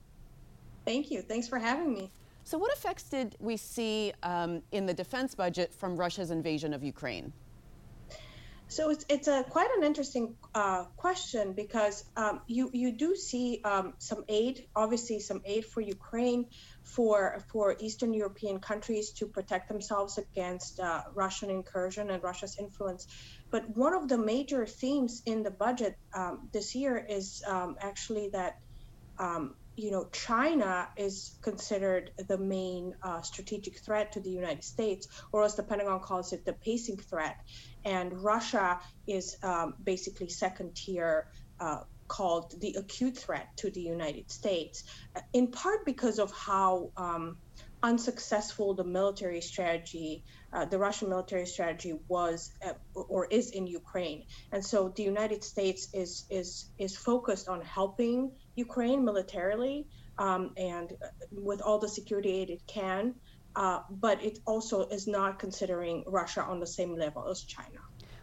Thank 0.85 1.11
you. 1.11 1.23
Thanks 1.23 1.49
for 1.49 1.59
having 1.59 1.95
me. 1.95 2.11
So, 2.45 2.59
what 2.59 2.73
effects 2.77 3.05
did 3.05 3.37
we 3.41 3.57
see 3.57 4.12
um, 4.23 4.62
in 4.73 4.85
the 4.85 4.95
defense 4.95 5.35
budget 5.35 5.73
from 5.73 5.97
Russia's 5.97 6.31
invasion 6.31 6.75
of 6.75 6.83
Ukraine? 6.83 7.33
So 8.71 8.91
it's 8.91 9.05
it's 9.09 9.29
a 9.29 9.45
quite 9.45 9.71
an 9.77 9.83
interesting 9.83 10.37
uh, 10.55 10.85
question 10.97 11.55
because 11.55 12.05
um, 12.17 12.43
you 12.47 12.71
you 12.75 12.93
do 12.93 13.17
see 13.17 13.63
um, 13.65 13.95
some 13.99 14.25
aid, 14.29 14.67
obviously 14.77 15.21
some 15.21 15.41
aid 15.47 15.65
for 15.65 15.81
Ukraine, 15.81 16.47
for 16.83 17.43
for 17.51 17.77
Eastern 17.81 18.13
European 18.13 18.61
countries 18.61 19.13
to 19.13 19.27
protect 19.27 19.69
themselves 19.69 20.19
against 20.19 20.81
uh, 20.81 21.03
Russian 21.15 21.49
incursion 21.49 22.11
and 22.11 22.23
Russia's 22.23 22.57
influence. 22.59 23.07
But 23.51 23.75
one 23.75 23.95
of 23.95 24.07
the 24.07 24.19
major 24.19 24.67
themes 24.67 25.23
in 25.25 25.43
the 25.43 25.51
budget 25.51 25.97
um, 26.15 26.51
this 26.53 26.75
year 26.75 26.99
is 26.99 27.43
um, 27.47 27.77
actually 27.81 28.29
that 28.35 28.59
um, 29.19 29.55
you 29.78 29.92
know, 29.92 30.08
China 30.12 30.88
is 30.97 31.38
considered 31.40 32.11
the 32.26 32.37
main 32.37 32.94
uh, 33.02 33.23
strategic 33.23 33.78
threat 33.78 34.11
to 34.12 34.20
the 34.20 34.30
United 34.30 34.64
States, 34.64 35.06
or 35.30 35.44
as 35.44 35.54
the 35.54 35.62
Pentagon 35.62 36.00
calls 36.00 36.32
it, 36.32 36.44
the 36.44 36.52
pacing 36.52 36.97
threat. 36.97 37.37
And 37.85 38.12
Russia 38.25 38.80
is 39.06 39.37
um, 39.42 39.75
basically 39.82 40.28
second 40.28 40.75
tier. 40.75 41.28
Uh, 41.61 41.80
called 42.06 42.54
the 42.62 42.75
acute 42.78 43.18
threat 43.18 43.49
to 43.54 43.70
the 43.70 43.82
United 43.82 44.30
States, 44.30 44.85
in 45.35 45.49
part 45.49 45.85
because 45.85 46.18
of 46.18 46.32
how 46.32 46.90
um, 46.97 47.37
unsuccessful 47.82 48.75
the 48.75 48.85
military 48.85 49.40
strategy, 49.40 50.25
uh, 50.52 50.64
the 50.64 50.78
Russian 50.78 51.08
military 51.08 51.47
strategy 51.47 51.94
was 52.08 52.50
uh, 52.66 52.73
or 52.94 53.26
is 53.26 53.50
in 53.50 53.66
Ukraine. 53.66 54.25
And 54.52 54.64
so 54.64 54.92
the 54.97 55.02
United 55.02 55.44
States 55.44 55.88
is 55.92 56.25
is 56.30 56.70
is 56.78 56.97
focused 56.97 57.49
on 57.49 57.61
helping 57.61 58.32
Ukraine 58.59 59.05
militarily 59.05 59.87
um, 60.19 60.53
and 60.57 60.93
uh, 60.93 61.07
with 61.31 61.61
all 61.62 61.79
the 61.79 61.88
security 61.88 62.31
aid 62.41 62.50
it 62.50 62.62
can, 62.67 63.15
uh, 63.57 63.81
but 63.88 64.23
it 64.23 64.41
also 64.47 64.88
is 64.88 65.07
not 65.07 65.38
considering 65.38 66.05
Russia 66.07 66.43
on 66.43 66.59
the 66.59 66.67
same 66.67 66.95
level 66.97 67.27
as 67.29 67.43
China. 67.43 67.81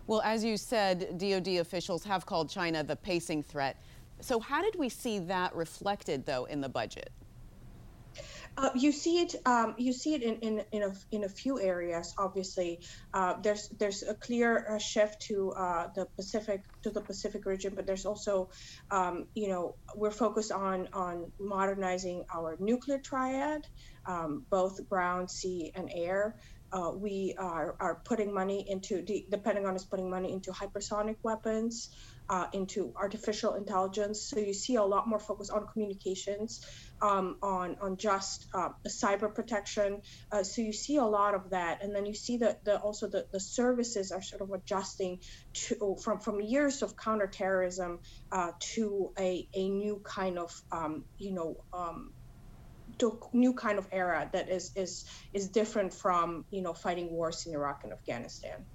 Well, 0.08 0.22
as 0.22 0.44
you 0.44 0.58
said, 0.58 1.18
DoD 1.18 1.48
officials 1.65 2.04
have 2.04 2.25
called 2.25 2.50
China 2.50 2.84
the 2.84 2.96
pacing 2.96 3.42
threat. 3.44 3.77
So, 4.20 4.39
how 4.39 4.62
did 4.62 4.75
we 4.75 4.89
see 4.89 5.20
that 5.20 5.56
reflected, 5.56 6.25
though, 6.25 6.46
in 6.46 6.62
the 6.62 6.70
budget? 6.70 7.12
Uh, 8.57 8.69
you 8.75 8.91
see 8.91 9.19
it. 9.22 9.36
Um, 9.45 9.75
you 9.77 9.93
see 9.93 10.13
it 10.15 10.24
in 10.24 10.36
in 10.39 10.63
in 10.72 10.84
a, 10.84 10.93
in 11.12 11.24
a 11.24 11.29
few 11.29 11.60
areas. 11.62 12.13
Obviously, 12.19 12.79
uh, 13.13 13.36
there's 13.43 13.67
there's 13.79 14.03
a 14.03 14.15
clear 14.15 14.65
uh, 14.75 14.79
shift 14.79 15.17
to 15.27 15.51
uh, 15.57 15.88
the 15.95 16.07
Pacific 16.15 16.62
to 16.84 16.91
the 16.91 17.01
Pacific 17.01 17.45
region, 17.45 17.74
but 17.75 17.86
there's 17.88 18.05
also, 18.05 18.50
um, 18.91 19.25
you 19.36 19.50
know, 19.50 19.75
we're 19.95 20.12
focused 20.12 20.51
on 20.51 20.88
on 20.93 21.31
modernizing 21.39 22.24
our 22.34 22.57
nuclear 22.60 23.00
triad, 23.03 23.62
um, 24.07 24.45
both 24.51 24.88
ground, 24.89 25.29
sea, 25.31 25.72
and 25.75 25.89
air. 25.95 26.36
Uh, 26.74 26.91
we 26.98 27.36
are, 27.39 27.75
are 27.79 28.01
putting 28.05 28.34
money 28.34 28.65
into 28.67 29.01
the, 29.05 29.25
the 29.29 29.38
Pentagon 29.38 29.75
is 29.75 29.86
putting 29.86 30.10
money 30.10 30.34
into 30.34 30.51
hypersonic 30.51 31.15
weapons 31.24 31.89
uh, 32.29 32.48
into 32.53 32.94
artificial 32.96 33.55
intelligence. 33.55 34.29
So 34.29 34.39
you 34.39 34.53
see 34.53 34.75
a 34.75 34.84
lot 34.84 35.08
more 35.08 35.20
focus 35.20 35.50
on 35.50 35.67
communications, 35.67 36.65
um, 37.01 37.38
on 37.42 37.77
on 37.81 37.98
just 37.98 38.48
uh, 38.53 38.70
cyber 38.88 39.33
protection. 39.33 40.01
Uh, 40.31 40.44
so 40.44 40.61
you 40.61 40.74
see 40.74 40.98
a 40.98 41.05
lot 41.05 41.35
of 41.35 41.51
that, 41.51 41.83
and 41.83 41.96
then 41.96 42.05
you 42.05 42.14
see 42.14 42.38
that 42.38 42.64
the 42.66 42.79
also 42.79 43.07
the, 43.07 43.25
the 43.31 43.40
services 43.40 44.11
are 44.11 44.22
sort 44.22 44.42
of 44.42 44.51
adjusting 44.51 45.20
to 45.53 45.96
from 46.03 46.20
from 46.20 46.42
years 46.42 46.81
of 46.81 46.96
counterterrorism 46.98 48.00
uh, 48.31 48.51
to 48.59 49.11
a 49.20 49.48
a 49.53 49.70
new 49.70 50.01
kind 50.03 50.38
of 50.38 50.51
um, 50.72 51.05
you 51.18 51.33
know. 51.33 51.57
Um, 51.74 52.14
to 53.00 53.20
new 53.33 53.53
kind 53.53 53.77
of 53.77 53.88
era 53.92 54.29
that 54.31 54.48
is 54.50 54.72
is 54.75 55.05
is 55.33 55.50
different 55.50 55.94
from 55.94 56.46
you 56.50 56.61
know 56.61 56.74
fighting 56.74 57.11
wars 57.11 57.46
in 57.46 57.53
Iraq 57.53 57.83
and 57.83 57.92
Afghanistan. 57.92 58.66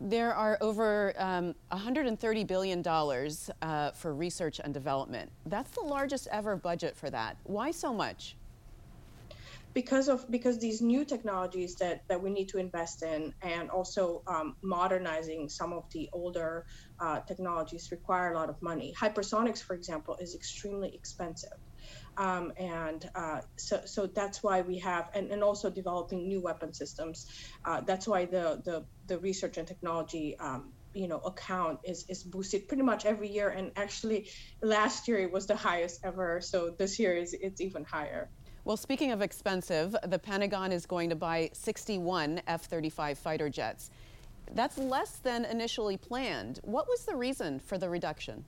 There 0.00 0.32
are 0.32 0.56
over 0.60 1.12
um, 1.18 1.54
$130 1.72 2.46
billion 2.46 2.86
uh, 2.86 3.90
for 3.92 4.14
research 4.14 4.60
and 4.62 4.72
development. 4.72 5.30
That's 5.46 5.70
the 5.72 5.80
largest 5.80 6.28
ever 6.30 6.54
budget 6.56 6.96
for 6.96 7.10
that. 7.10 7.36
Why 7.44 7.72
so 7.72 7.92
much? 7.92 8.36
because 9.74 10.08
of 10.08 10.28
because 10.30 10.58
these 10.58 10.80
new 10.80 11.04
technologies 11.04 11.74
that 11.76 12.02
that 12.08 12.20
we 12.20 12.30
need 12.30 12.48
to 12.48 12.58
invest 12.58 13.02
in 13.02 13.34
and 13.42 13.70
also 13.70 14.22
um, 14.26 14.56
modernizing 14.62 15.48
some 15.48 15.72
of 15.72 15.84
the 15.92 16.08
older 16.12 16.64
uh, 17.00 17.20
technologies 17.20 17.90
require 17.92 18.32
a 18.32 18.34
lot 18.34 18.48
of 18.48 18.60
money 18.62 18.94
hypersonics 18.98 19.62
for 19.62 19.74
example 19.74 20.16
is 20.20 20.34
extremely 20.34 20.92
expensive 20.94 21.58
um, 22.16 22.52
and 22.56 23.08
uh, 23.14 23.40
so, 23.56 23.80
so 23.84 24.06
that's 24.06 24.42
why 24.42 24.62
we 24.62 24.78
have, 24.78 25.08
and, 25.14 25.30
and 25.30 25.42
also 25.42 25.70
developing 25.70 26.26
new 26.26 26.40
weapon 26.40 26.72
systems. 26.72 27.26
Uh, 27.64 27.80
that's 27.80 28.08
why 28.08 28.24
the, 28.24 28.60
the, 28.64 28.84
the 29.06 29.18
research 29.18 29.56
and 29.56 29.66
technology 29.66 30.36
um, 30.38 30.72
you 30.98 31.06
know 31.06 31.18
account 31.18 31.80
is 31.84 32.04
is 32.08 32.22
boosted 32.22 32.66
pretty 32.68 32.82
much 32.82 33.04
every 33.04 33.28
year. 33.28 33.48
And 33.48 33.72
actually 33.76 34.28
last 34.62 35.08
year 35.08 35.18
it 35.18 35.32
was 35.32 35.46
the 35.46 35.56
highest 35.56 36.00
ever. 36.04 36.40
So 36.40 36.70
this 36.70 36.98
year 36.98 37.16
is 37.16 37.34
it's 37.34 37.60
even 37.60 37.84
higher. 37.84 38.28
Well 38.64 38.76
speaking 38.76 39.12
of 39.12 39.22
expensive 39.22 39.94
the 40.04 40.18
pentagon 40.18 40.72
is 40.72 40.86
going 40.86 41.10
to 41.10 41.16
buy 41.16 41.50
61 41.52 42.42
f-35 42.46 43.16
fighter 43.16 43.48
jets. 43.48 43.90
That's 44.54 44.78
less 44.78 45.16
than 45.16 45.44
initially 45.44 45.96
planned. 45.96 46.60
What 46.62 46.88
was 46.88 47.04
the 47.04 47.14
reason 47.14 47.60
for 47.60 47.78
the 47.78 47.88
reduction? 47.88 48.44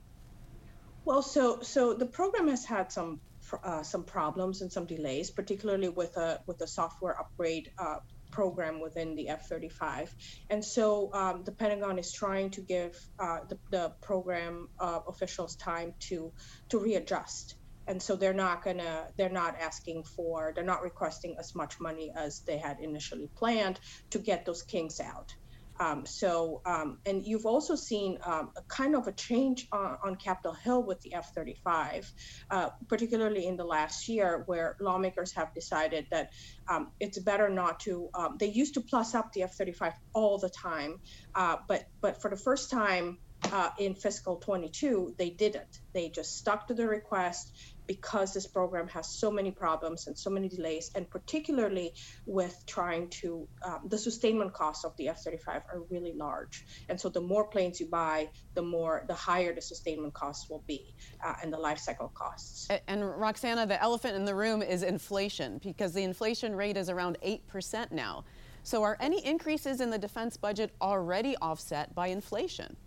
Well 1.05 1.21
so 1.21 1.61
so 1.61 1.93
the 1.93 2.05
program 2.05 2.47
has 2.49 2.65
had 2.65 2.91
some 2.91 3.21
uh, 3.63 3.83
some 3.83 4.03
problems 4.03 4.61
and 4.61 4.71
some 4.71 4.85
delays, 4.85 5.31
particularly 5.31 5.89
with 5.89 6.17
a 6.17 6.41
with 6.47 6.61
a 6.61 6.67
software 6.67 7.19
upgrade 7.19 7.71
uh, 7.77 7.97
program 8.31 8.79
within 8.79 9.15
the 9.15 9.29
F-35. 9.29 10.09
And 10.49 10.63
so 10.63 11.11
um, 11.13 11.43
the 11.43 11.51
Pentagon 11.51 11.99
is 11.99 12.11
trying 12.11 12.49
to 12.51 12.61
give 12.61 12.97
uh, 13.19 13.39
the, 13.49 13.59
the, 13.69 13.93
program 14.01 14.69
uh, 14.79 14.99
officials 15.07 15.55
time 15.57 15.93
to 16.07 16.31
to 16.69 16.79
readjust. 16.79 17.55
And 17.87 18.01
so 18.01 18.15
they're 18.15 18.33
not 18.33 18.63
gonna 18.63 19.07
they're 19.17 19.29
not 19.29 19.59
asking 19.59 20.03
for 20.03 20.53
they're 20.55 20.63
not 20.63 20.81
requesting 20.81 21.35
as 21.39 21.53
much 21.55 21.79
money 21.79 22.11
as 22.15 22.41
they 22.41 22.57
had 22.57 22.79
initially 22.79 23.29
planned 23.35 23.79
to 24.11 24.19
get 24.19 24.45
those 24.45 24.63
kinks 24.63 24.99
out. 24.99 25.35
Um, 25.81 26.05
so, 26.05 26.61
um, 26.67 26.99
and 27.07 27.25
you've 27.25 27.47
also 27.47 27.75
seen 27.75 28.19
um, 28.23 28.51
a 28.55 28.61
kind 28.69 28.95
of 28.95 29.07
a 29.07 29.11
change 29.11 29.67
on, 29.71 29.97
on 30.03 30.15
Capitol 30.15 30.53
Hill 30.53 30.83
with 30.83 31.01
the 31.01 31.15
F 31.15 31.31
35, 31.35 32.09
uh, 32.51 32.69
particularly 32.87 33.47
in 33.47 33.57
the 33.57 33.63
last 33.63 34.07
year, 34.07 34.43
where 34.45 34.75
lawmakers 34.79 35.33
have 35.35 35.51
decided 35.55 36.05
that 36.11 36.29
um, 36.69 36.91
it's 36.99 37.17
better 37.17 37.49
not 37.49 37.79
to. 37.81 38.09
Um, 38.13 38.37
they 38.39 38.45
used 38.45 38.75
to 38.75 38.81
plus 38.81 39.15
up 39.15 39.33
the 39.33 39.41
F 39.41 39.55
35 39.57 39.93
all 40.13 40.37
the 40.37 40.51
time, 40.51 41.01
uh, 41.33 41.55
but, 41.67 41.85
but 41.99 42.21
for 42.21 42.29
the 42.29 42.37
first 42.37 42.69
time, 42.69 43.17
uh, 43.51 43.69
in 43.77 43.95
fiscal 43.95 44.37
22, 44.37 45.15
they 45.17 45.29
didn't. 45.29 45.79
They 45.93 46.09
just 46.09 46.37
stuck 46.37 46.67
to 46.67 46.73
the 46.73 46.87
request 46.87 47.53
because 47.87 48.33
this 48.33 48.47
program 48.47 48.87
has 48.87 49.07
so 49.07 49.29
many 49.29 49.51
problems 49.51 50.07
and 50.07 50.17
so 50.17 50.29
many 50.29 50.47
delays, 50.47 50.91
and 50.95 51.09
particularly 51.09 51.93
with 52.25 52.55
trying 52.65 53.09
to, 53.09 53.47
um, 53.65 53.81
the 53.87 53.97
sustainment 53.97 54.53
costs 54.53 54.85
of 54.85 54.95
the 54.95 55.09
F 55.09 55.21
35 55.23 55.63
are 55.67 55.81
really 55.89 56.13
large. 56.13 56.65
And 56.87 57.01
so 57.01 57.09
the 57.09 57.19
more 57.19 57.45
planes 57.47 57.81
you 57.81 57.87
buy, 57.87 58.29
the 58.53 58.61
more, 58.61 59.03
the 59.07 59.13
higher 59.13 59.53
the 59.53 59.61
sustainment 59.61 60.13
costs 60.13 60.49
will 60.49 60.63
be 60.67 60.93
uh, 61.25 61.33
and 61.43 61.51
the 61.51 61.57
life 61.57 61.79
cycle 61.79 62.09
costs. 62.13 62.67
And, 62.69 62.81
and 62.87 63.19
Roxana, 63.19 63.65
the 63.65 63.81
elephant 63.81 64.15
in 64.15 64.23
the 64.23 64.35
room 64.35 64.61
is 64.61 64.83
inflation 64.83 65.59
because 65.61 65.93
the 65.93 66.03
inflation 66.03 66.55
rate 66.55 66.77
is 66.77 66.89
around 66.89 67.17
8% 67.25 67.91
now. 67.91 68.23
So 68.63 68.83
are 68.83 68.95
any 68.99 69.25
increases 69.25 69.81
in 69.81 69.89
the 69.89 69.97
defense 69.97 70.37
budget 70.37 70.71
already 70.81 71.35
offset 71.41 71.93
by 71.95 72.07
inflation? 72.07 72.77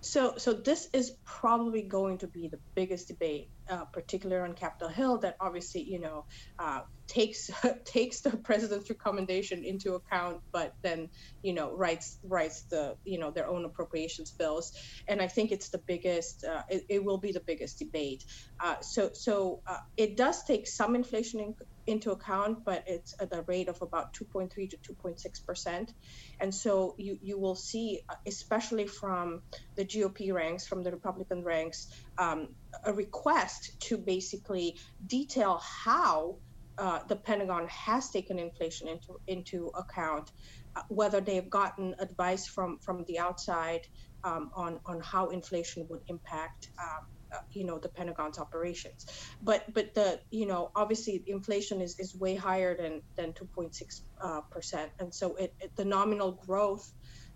So, 0.00 0.34
so 0.36 0.52
this 0.52 0.88
is 0.92 1.16
probably 1.24 1.82
going 1.82 2.18
to 2.18 2.28
be 2.28 2.46
the 2.46 2.58
biggest 2.74 3.08
debate, 3.08 3.48
uh, 3.68 3.84
particularly 3.86 4.48
on 4.48 4.54
Capitol 4.54 4.88
Hill. 4.88 5.18
That 5.18 5.36
obviously, 5.40 5.82
you 5.82 5.98
know, 5.98 6.24
uh, 6.58 6.82
takes 7.08 7.50
takes 7.84 8.20
the 8.20 8.36
president's 8.36 8.88
recommendation 8.88 9.64
into 9.64 9.94
account, 9.94 10.40
but 10.52 10.74
then, 10.82 11.08
you 11.42 11.52
know, 11.52 11.74
writes 11.74 12.18
writes 12.22 12.62
the 12.62 12.96
you 13.04 13.18
know 13.18 13.32
their 13.32 13.48
own 13.48 13.64
appropriations 13.64 14.30
bills. 14.30 14.72
And 15.08 15.20
I 15.20 15.26
think 15.26 15.50
it's 15.50 15.70
the 15.70 15.78
biggest. 15.78 16.44
Uh, 16.44 16.62
it, 16.68 16.84
it, 16.88 17.04
will 17.04 17.18
be 17.18 17.32
the 17.32 17.40
biggest 17.40 17.78
debate. 17.78 18.24
Uh, 18.60 18.80
so, 18.80 19.10
so 19.14 19.62
uh, 19.66 19.78
it 19.96 20.16
does 20.16 20.44
take 20.44 20.66
some 20.66 20.94
inflation 20.94 21.40
in, 21.40 21.54
into 21.88 22.12
account, 22.12 22.64
but 22.64 22.84
it's 22.86 23.14
at 23.18 23.32
a 23.32 23.42
rate 23.42 23.68
of 23.68 23.80
about 23.82 24.14
2.3 24.14 24.50
to 24.70 24.76
2.6 24.76 25.46
percent. 25.46 25.92
And 26.40 26.54
so 26.54 26.94
you 26.98 27.18
you 27.22 27.38
will 27.38 27.54
see, 27.56 28.02
especially 28.26 28.86
from 28.86 29.42
the 29.76 29.84
GOP 29.84 30.32
ranks, 30.32 30.66
from 30.66 30.82
the 30.82 30.90
Republican 30.90 31.42
ranks, 31.42 31.88
um, 32.18 32.48
a 32.84 32.92
request 32.92 33.80
to 33.88 33.96
basically 33.96 34.76
detail 35.06 35.60
how 35.84 36.36
uh, 36.78 37.00
the 37.08 37.16
Pentagon 37.16 37.66
has 37.68 38.10
taken 38.10 38.38
inflation 38.38 38.88
into 38.88 39.20
into 39.26 39.70
account, 39.76 40.30
uh, 40.76 40.82
whether 40.88 41.20
they've 41.20 41.50
gotten 41.50 41.94
advice 41.98 42.46
from 42.46 42.78
from 42.78 43.04
the 43.08 43.18
outside 43.18 43.86
um, 44.24 44.50
on 44.54 44.78
on 44.86 45.00
how 45.00 45.28
inflation 45.30 45.86
would 45.88 46.02
impact 46.08 46.68
um, 46.80 47.06
you 47.52 47.64
know 47.64 47.78
the 47.78 47.88
Pentagon's 47.88 48.38
operations. 48.38 49.06
But 49.42 49.72
but 49.72 49.94
the 49.94 50.20
you 50.30 50.46
know 50.46 50.70
obviously 50.74 51.22
inflation 51.26 51.80
is, 51.80 51.98
is 51.98 52.14
way 52.14 52.34
higher 52.34 52.76
than 52.76 53.02
than 53.16 53.32
2.6 53.32 54.00
uh, 54.20 54.40
percent, 54.42 54.90
and 54.98 55.14
so 55.14 55.36
it, 55.36 55.54
it, 55.60 55.76
the 55.76 55.84
nominal 55.84 56.32
growth 56.32 56.92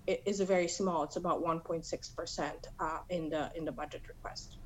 is 0.06 0.40
a 0.40 0.44
very 0.44 0.68
small. 0.68 1.04
It's 1.04 1.16
about 1.16 1.44
1.6 1.44 2.16
percent 2.16 2.68
uh, 2.80 2.98
in 3.08 3.28
the 3.28 3.50
in 3.54 3.64
the 3.64 3.72
budget 3.72 4.02
request. 4.08 4.56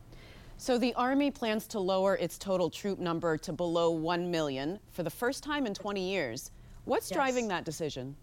So 0.58 0.78
the 0.78 0.94
Army 0.94 1.30
plans 1.30 1.66
to 1.68 1.80
lower 1.80 2.16
its 2.16 2.38
total 2.38 2.70
troop 2.70 2.98
number 2.98 3.36
to 3.38 3.52
below 3.52 3.90
1 3.90 4.30
million 4.30 4.80
for 4.90 5.02
the 5.02 5.10
first 5.10 5.44
time 5.44 5.66
in 5.66 5.74
20 5.74 6.08
years. 6.10 6.50
What's 6.86 7.10
yes. 7.10 7.16
driving 7.16 7.48
that 7.48 7.66
decision? 7.66 8.16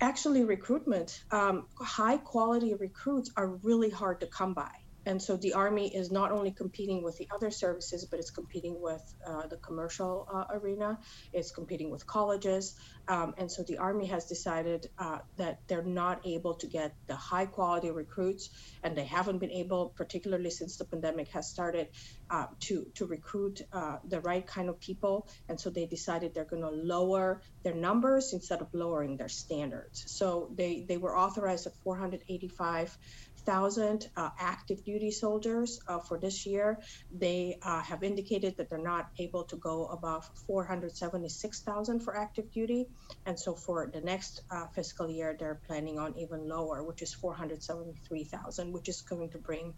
Actually, 0.00 0.42
recruitment. 0.42 1.22
Um, 1.30 1.68
high 1.78 2.16
quality 2.16 2.74
recruits 2.74 3.30
are 3.36 3.46
really 3.62 3.88
hard 3.88 4.20
to 4.20 4.26
come 4.26 4.52
by 4.52 4.72
and 5.06 5.22
so 5.22 5.36
the 5.36 5.54
army 5.54 5.94
is 5.94 6.10
not 6.10 6.32
only 6.32 6.50
competing 6.50 7.02
with 7.02 7.18
the 7.18 7.28
other 7.34 7.50
services 7.50 8.04
but 8.04 8.18
it's 8.18 8.30
competing 8.30 8.80
with 8.80 9.02
uh, 9.26 9.46
the 9.46 9.56
commercial 9.56 10.28
uh, 10.32 10.44
arena. 10.56 10.98
It's 11.32 11.50
competing 11.50 11.90
with 11.90 12.06
colleges. 12.06 12.74
Um, 13.06 13.34
and 13.36 13.50
so 13.50 13.62
the 13.62 13.78
army 13.78 14.06
has 14.06 14.26
decided 14.26 14.88
uh, 14.98 15.18
that 15.36 15.60
they're 15.68 15.82
not 15.82 16.26
able 16.26 16.54
to 16.54 16.66
get 16.66 16.94
the 17.06 17.16
high 17.16 17.46
quality 17.46 17.90
recruits 17.90 18.48
and 18.82 18.96
they 18.96 19.04
haven't 19.04 19.38
been 19.38 19.50
able 19.50 19.90
particularly 19.90 20.50
since 20.50 20.76
the 20.76 20.84
pandemic 20.84 21.28
has 21.28 21.48
started 21.48 21.88
uh, 22.30 22.46
to 22.60 22.86
to 22.94 23.06
recruit 23.06 23.60
uh, 23.72 23.98
the 24.08 24.20
right 24.20 24.46
kind 24.46 24.68
of 24.68 24.80
people. 24.80 25.28
And 25.48 25.60
so 25.60 25.70
they 25.70 25.86
decided 25.86 26.34
they're 26.34 26.44
going 26.44 26.62
to 26.62 26.70
lower 26.70 27.42
their 27.62 27.74
numbers 27.74 28.32
instead 28.32 28.60
of 28.60 28.68
lowering 28.72 29.16
their 29.16 29.28
standards. 29.28 30.04
So 30.06 30.50
they 30.54 30.84
they 30.88 30.96
were 30.96 31.16
authorized 31.16 31.66
at 31.66 31.74
485 31.84 32.96
thousand 33.44 34.08
uh, 34.16 34.30
active 34.38 34.84
duty 34.84 35.10
soldiers 35.10 35.80
uh, 35.88 35.98
for 35.98 36.18
this 36.18 36.46
year. 36.46 36.78
They 37.12 37.58
uh, 37.62 37.82
have 37.82 38.02
indicated 38.02 38.56
that 38.56 38.70
they're 38.70 38.78
not 38.78 39.10
able 39.18 39.44
to 39.44 39.56
go 39.56 39.86
above 39.86 40.28
476,000 40.46 42.00
for 42.00 42.16
active 42.16 42.50
duty, 42.50 42.86
and 43.26 43.38
so 43.38 43.54
for 43.54 43.90
the 43.92 44.00
next 44.00 44.42
uh, 44.50 44.66
fiscal 44.74 45.10
year, 45.10 45.36
they're 45.38 45.60
planning 45.66 45.98
on 45.98 46.16
even 46.18 46.48
lower, 46.48 46.82
which 46.84 47.02
is 47.02 47.12
473,000, 47.14 48.72
which 48.72 48.88
is 48.88 49.02
going 49.02 49.30
to 49.30 49.38
bring 49.38 49.74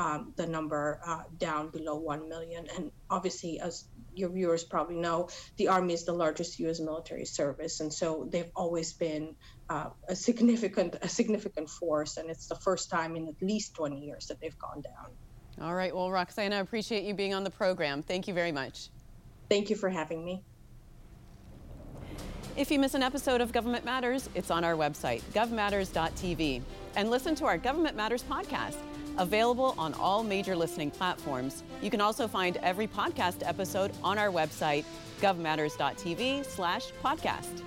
um, 0.00 0.32
the 0.36 0.46
number 0.46 0.98
uh, 1.06 1.24
down 1.36 1.68
below 1.68 1.96
1 1.96 2.26
million. 2.26 2.66
And 2.74 2.90
obviously, 3.10 3.60
as 3.60 3.84
your 4.14 4.30
viewers 4.30 4.64
probably 4.64 4.96
know, 4.96 5.28
the 5.58 5.68
Army 5.68 5.92
is 5.92 6.04
the 6.04 6.14
largest 6.14 6.58
U.S. 6.60 6.80
military 6.80 7.26
service, 7.26 7.80
and 7.80 7.92
so 7.92 8.26
they've 8.32 8.50
always 8.56 8.94
been 8.94 9.36
uh, 9.68 9.90
a 10.08 10.16
significant 10.16 10.96
a 11.02 11.08
significant 11.08 11.68
force, 11.68 12.16
and 12.16 12.30
it's 12.30 12.46
the 12.46 12.54
first 12.54 12.88
time 12.90 13.14
in 13.14 13.28
at 13.28 13.34
least 13.42 13.74
20 13.74 14.00
years 14.00 14.26
that 14.28 14.40
they've 14.40 14.58
gone 14.58 14.80
down. 14.80 15.10
All 15.60 15.74
right. 15.74 15.94
Well, 15.94 16.10
Roxana, 16.10 16.56
I 16.56 16.60
appreciate 16.60 17.04
you 17.04 17.12
being 17.12 17.34
on 17.34 17.44
the 17.44 17.50
program. 17.50 18.02
Thank 18.02 18.26
you 18.26 18.32
very 18.32 18.52
much. 18.52 18.88
Thank 19.50 19.68
you 19.68 19.76
for 19.76 19.90
having 19.90 20.24
me. 20.24 20.42
If 22.56 22.70
you 22.70 22.78
miss 22.78 22.94
an 22.94 23.02
episode 23.02 23.42
of 23.42 23.52
Government 23.52 23.84
Matters, 23.84 24.30
it's 24.34 24.50
on 24.50 24.64
our 24.64 24.74
website, 24.74 25.20
govmatters.tv. 25.34 26.62
And 26.96 27.10
listen 27.10 27.34
to 27.36 27.44
our 27.44 27.58
Government 27.58 27.96
Matters 27.96 28.24
podcast 28.24 28.76
Available 29.20 29.74
on 29.76 29.92
all 29.94 30.24
major 30.24 30.56
listening 30.56 30.90
platforms. 30.90 31.62
You 31.82 31.90
can 31.90 32.00
also 32.00 32.26
find 32.26 32.56
every 32.62 32.86
podcast 32.88 33.46
episode 33.46 33.92
on 34.02 34.16
our 34.16 34.28
website, 34.28 34.84
govmatters.tv 35.20 36.46
slash 36.46 36.86
podcast. 37.04 37.62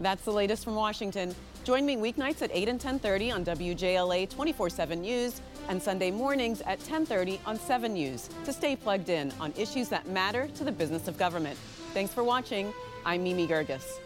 That's 0.00 0.22
the 0.22 0.32
latest 0.32 0.64
from 0.64 0.74
Washington. 0.74 1.34
Join 1.64 1.86
me 1.86 1.96
weeknights 1.96 2.42
at 2.42 2.50
8 2.52 2.68
and 2.68 2.80
10.30 2.80 3.34
on 3.34 3.44
WJLA 3.44 4.28
24-7 4.28 4.98
News 5.00 5.40
and 5.70 5.82
Sunday 5.82 6.10
mornings 6.10 6.60
at 6.62 6.78
10.30 6.80 7.38
on 7.46 7.58
7 7.58 7.92
News 7.92 8.28
to 8.44 8.52
stay 8.52 8.76
plugged 8.76 9.08
in 9.08 9.32
on 9.40 9.52
issues 9.56 9.88
that 9.88 10.06
matter 10.08 10.46
to 10.48 10.64
the 10.64 10.72
business 10.72 11.08
of 11.08 11.16
government. 11.16 11.58
Thanks 11.94 12.12
for 12.12 12.22
watching. 12.22 12.72
I'm 13.06 13.22
Mimi 13.22 13.46
Geerges. 13.46 13.98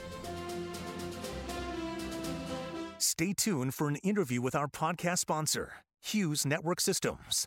Stay 3.22 3.32
tuned 3.32 3.72
for 3.72 3.86
an 3.86 3.94
interview 4.02 4.42
with 4.42 4.52
our 4.56 4.66
podcast 4.66 5.18
sponsor, 5.18 5.74
Hughes 6.00 6.44
Network 6.44 6.80
Systems. 6.80 7.46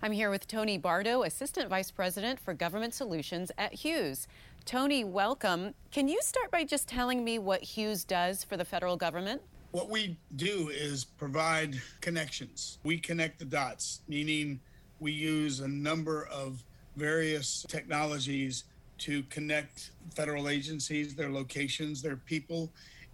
I'm 0.00 0.12
here 0.12 0.30
with 0.30 0.46
Tony 0.46 0.78
Bardo, 0.78 1.22
Assistant 1.24 1.68
Vice 1.68 1.90
President 1.90 2.40
for 2.40 2.54
Government 2.54 2.94
Solutions 2.94 3.52
at 3.58 3.74
Hughes. 3.74 4.26
Tony, 4.64 5.04
welcome. 5.04 5.74
Can 5.90 6.08
you 6.08 6.18
start 6.22 6.50
by 6.50 6.64
just 6.64 6.88
telling 6.88 7.24
me 7.24 7.38
what 7.38 7.62
Hughes 7.62 8.04
does 8.04 8.42
for 8.42 8.56
the 8.56 8.64
federal 8.64 8.96
government? 8.96 9.42
What 9.72 9.90
we 9.90 10.16
do 10.36 10.70
is 10.70 11.04
provide 11.04 11.78
connections. 12.00 12.78
We 12.84 12.96
connect 12.96 13.38
the 13.38 13.44
dots, 13.44 14.00
meaning 14.08 14.60
we 14.98 15.12
use 15.12 15.60
a 15.60 15.68
number 15.68 16.26
of 16.28 16.64
various 16.96 17.66
technologies 17.68 18.64
to 18.96 19.24
connect 19.24 19.90
federal 20.14 20.48
agencies, 20.48 21.14
their 21.14 21.30
locations, 21.30 22.00
their 22.00 22.16
people, 22.16 22.72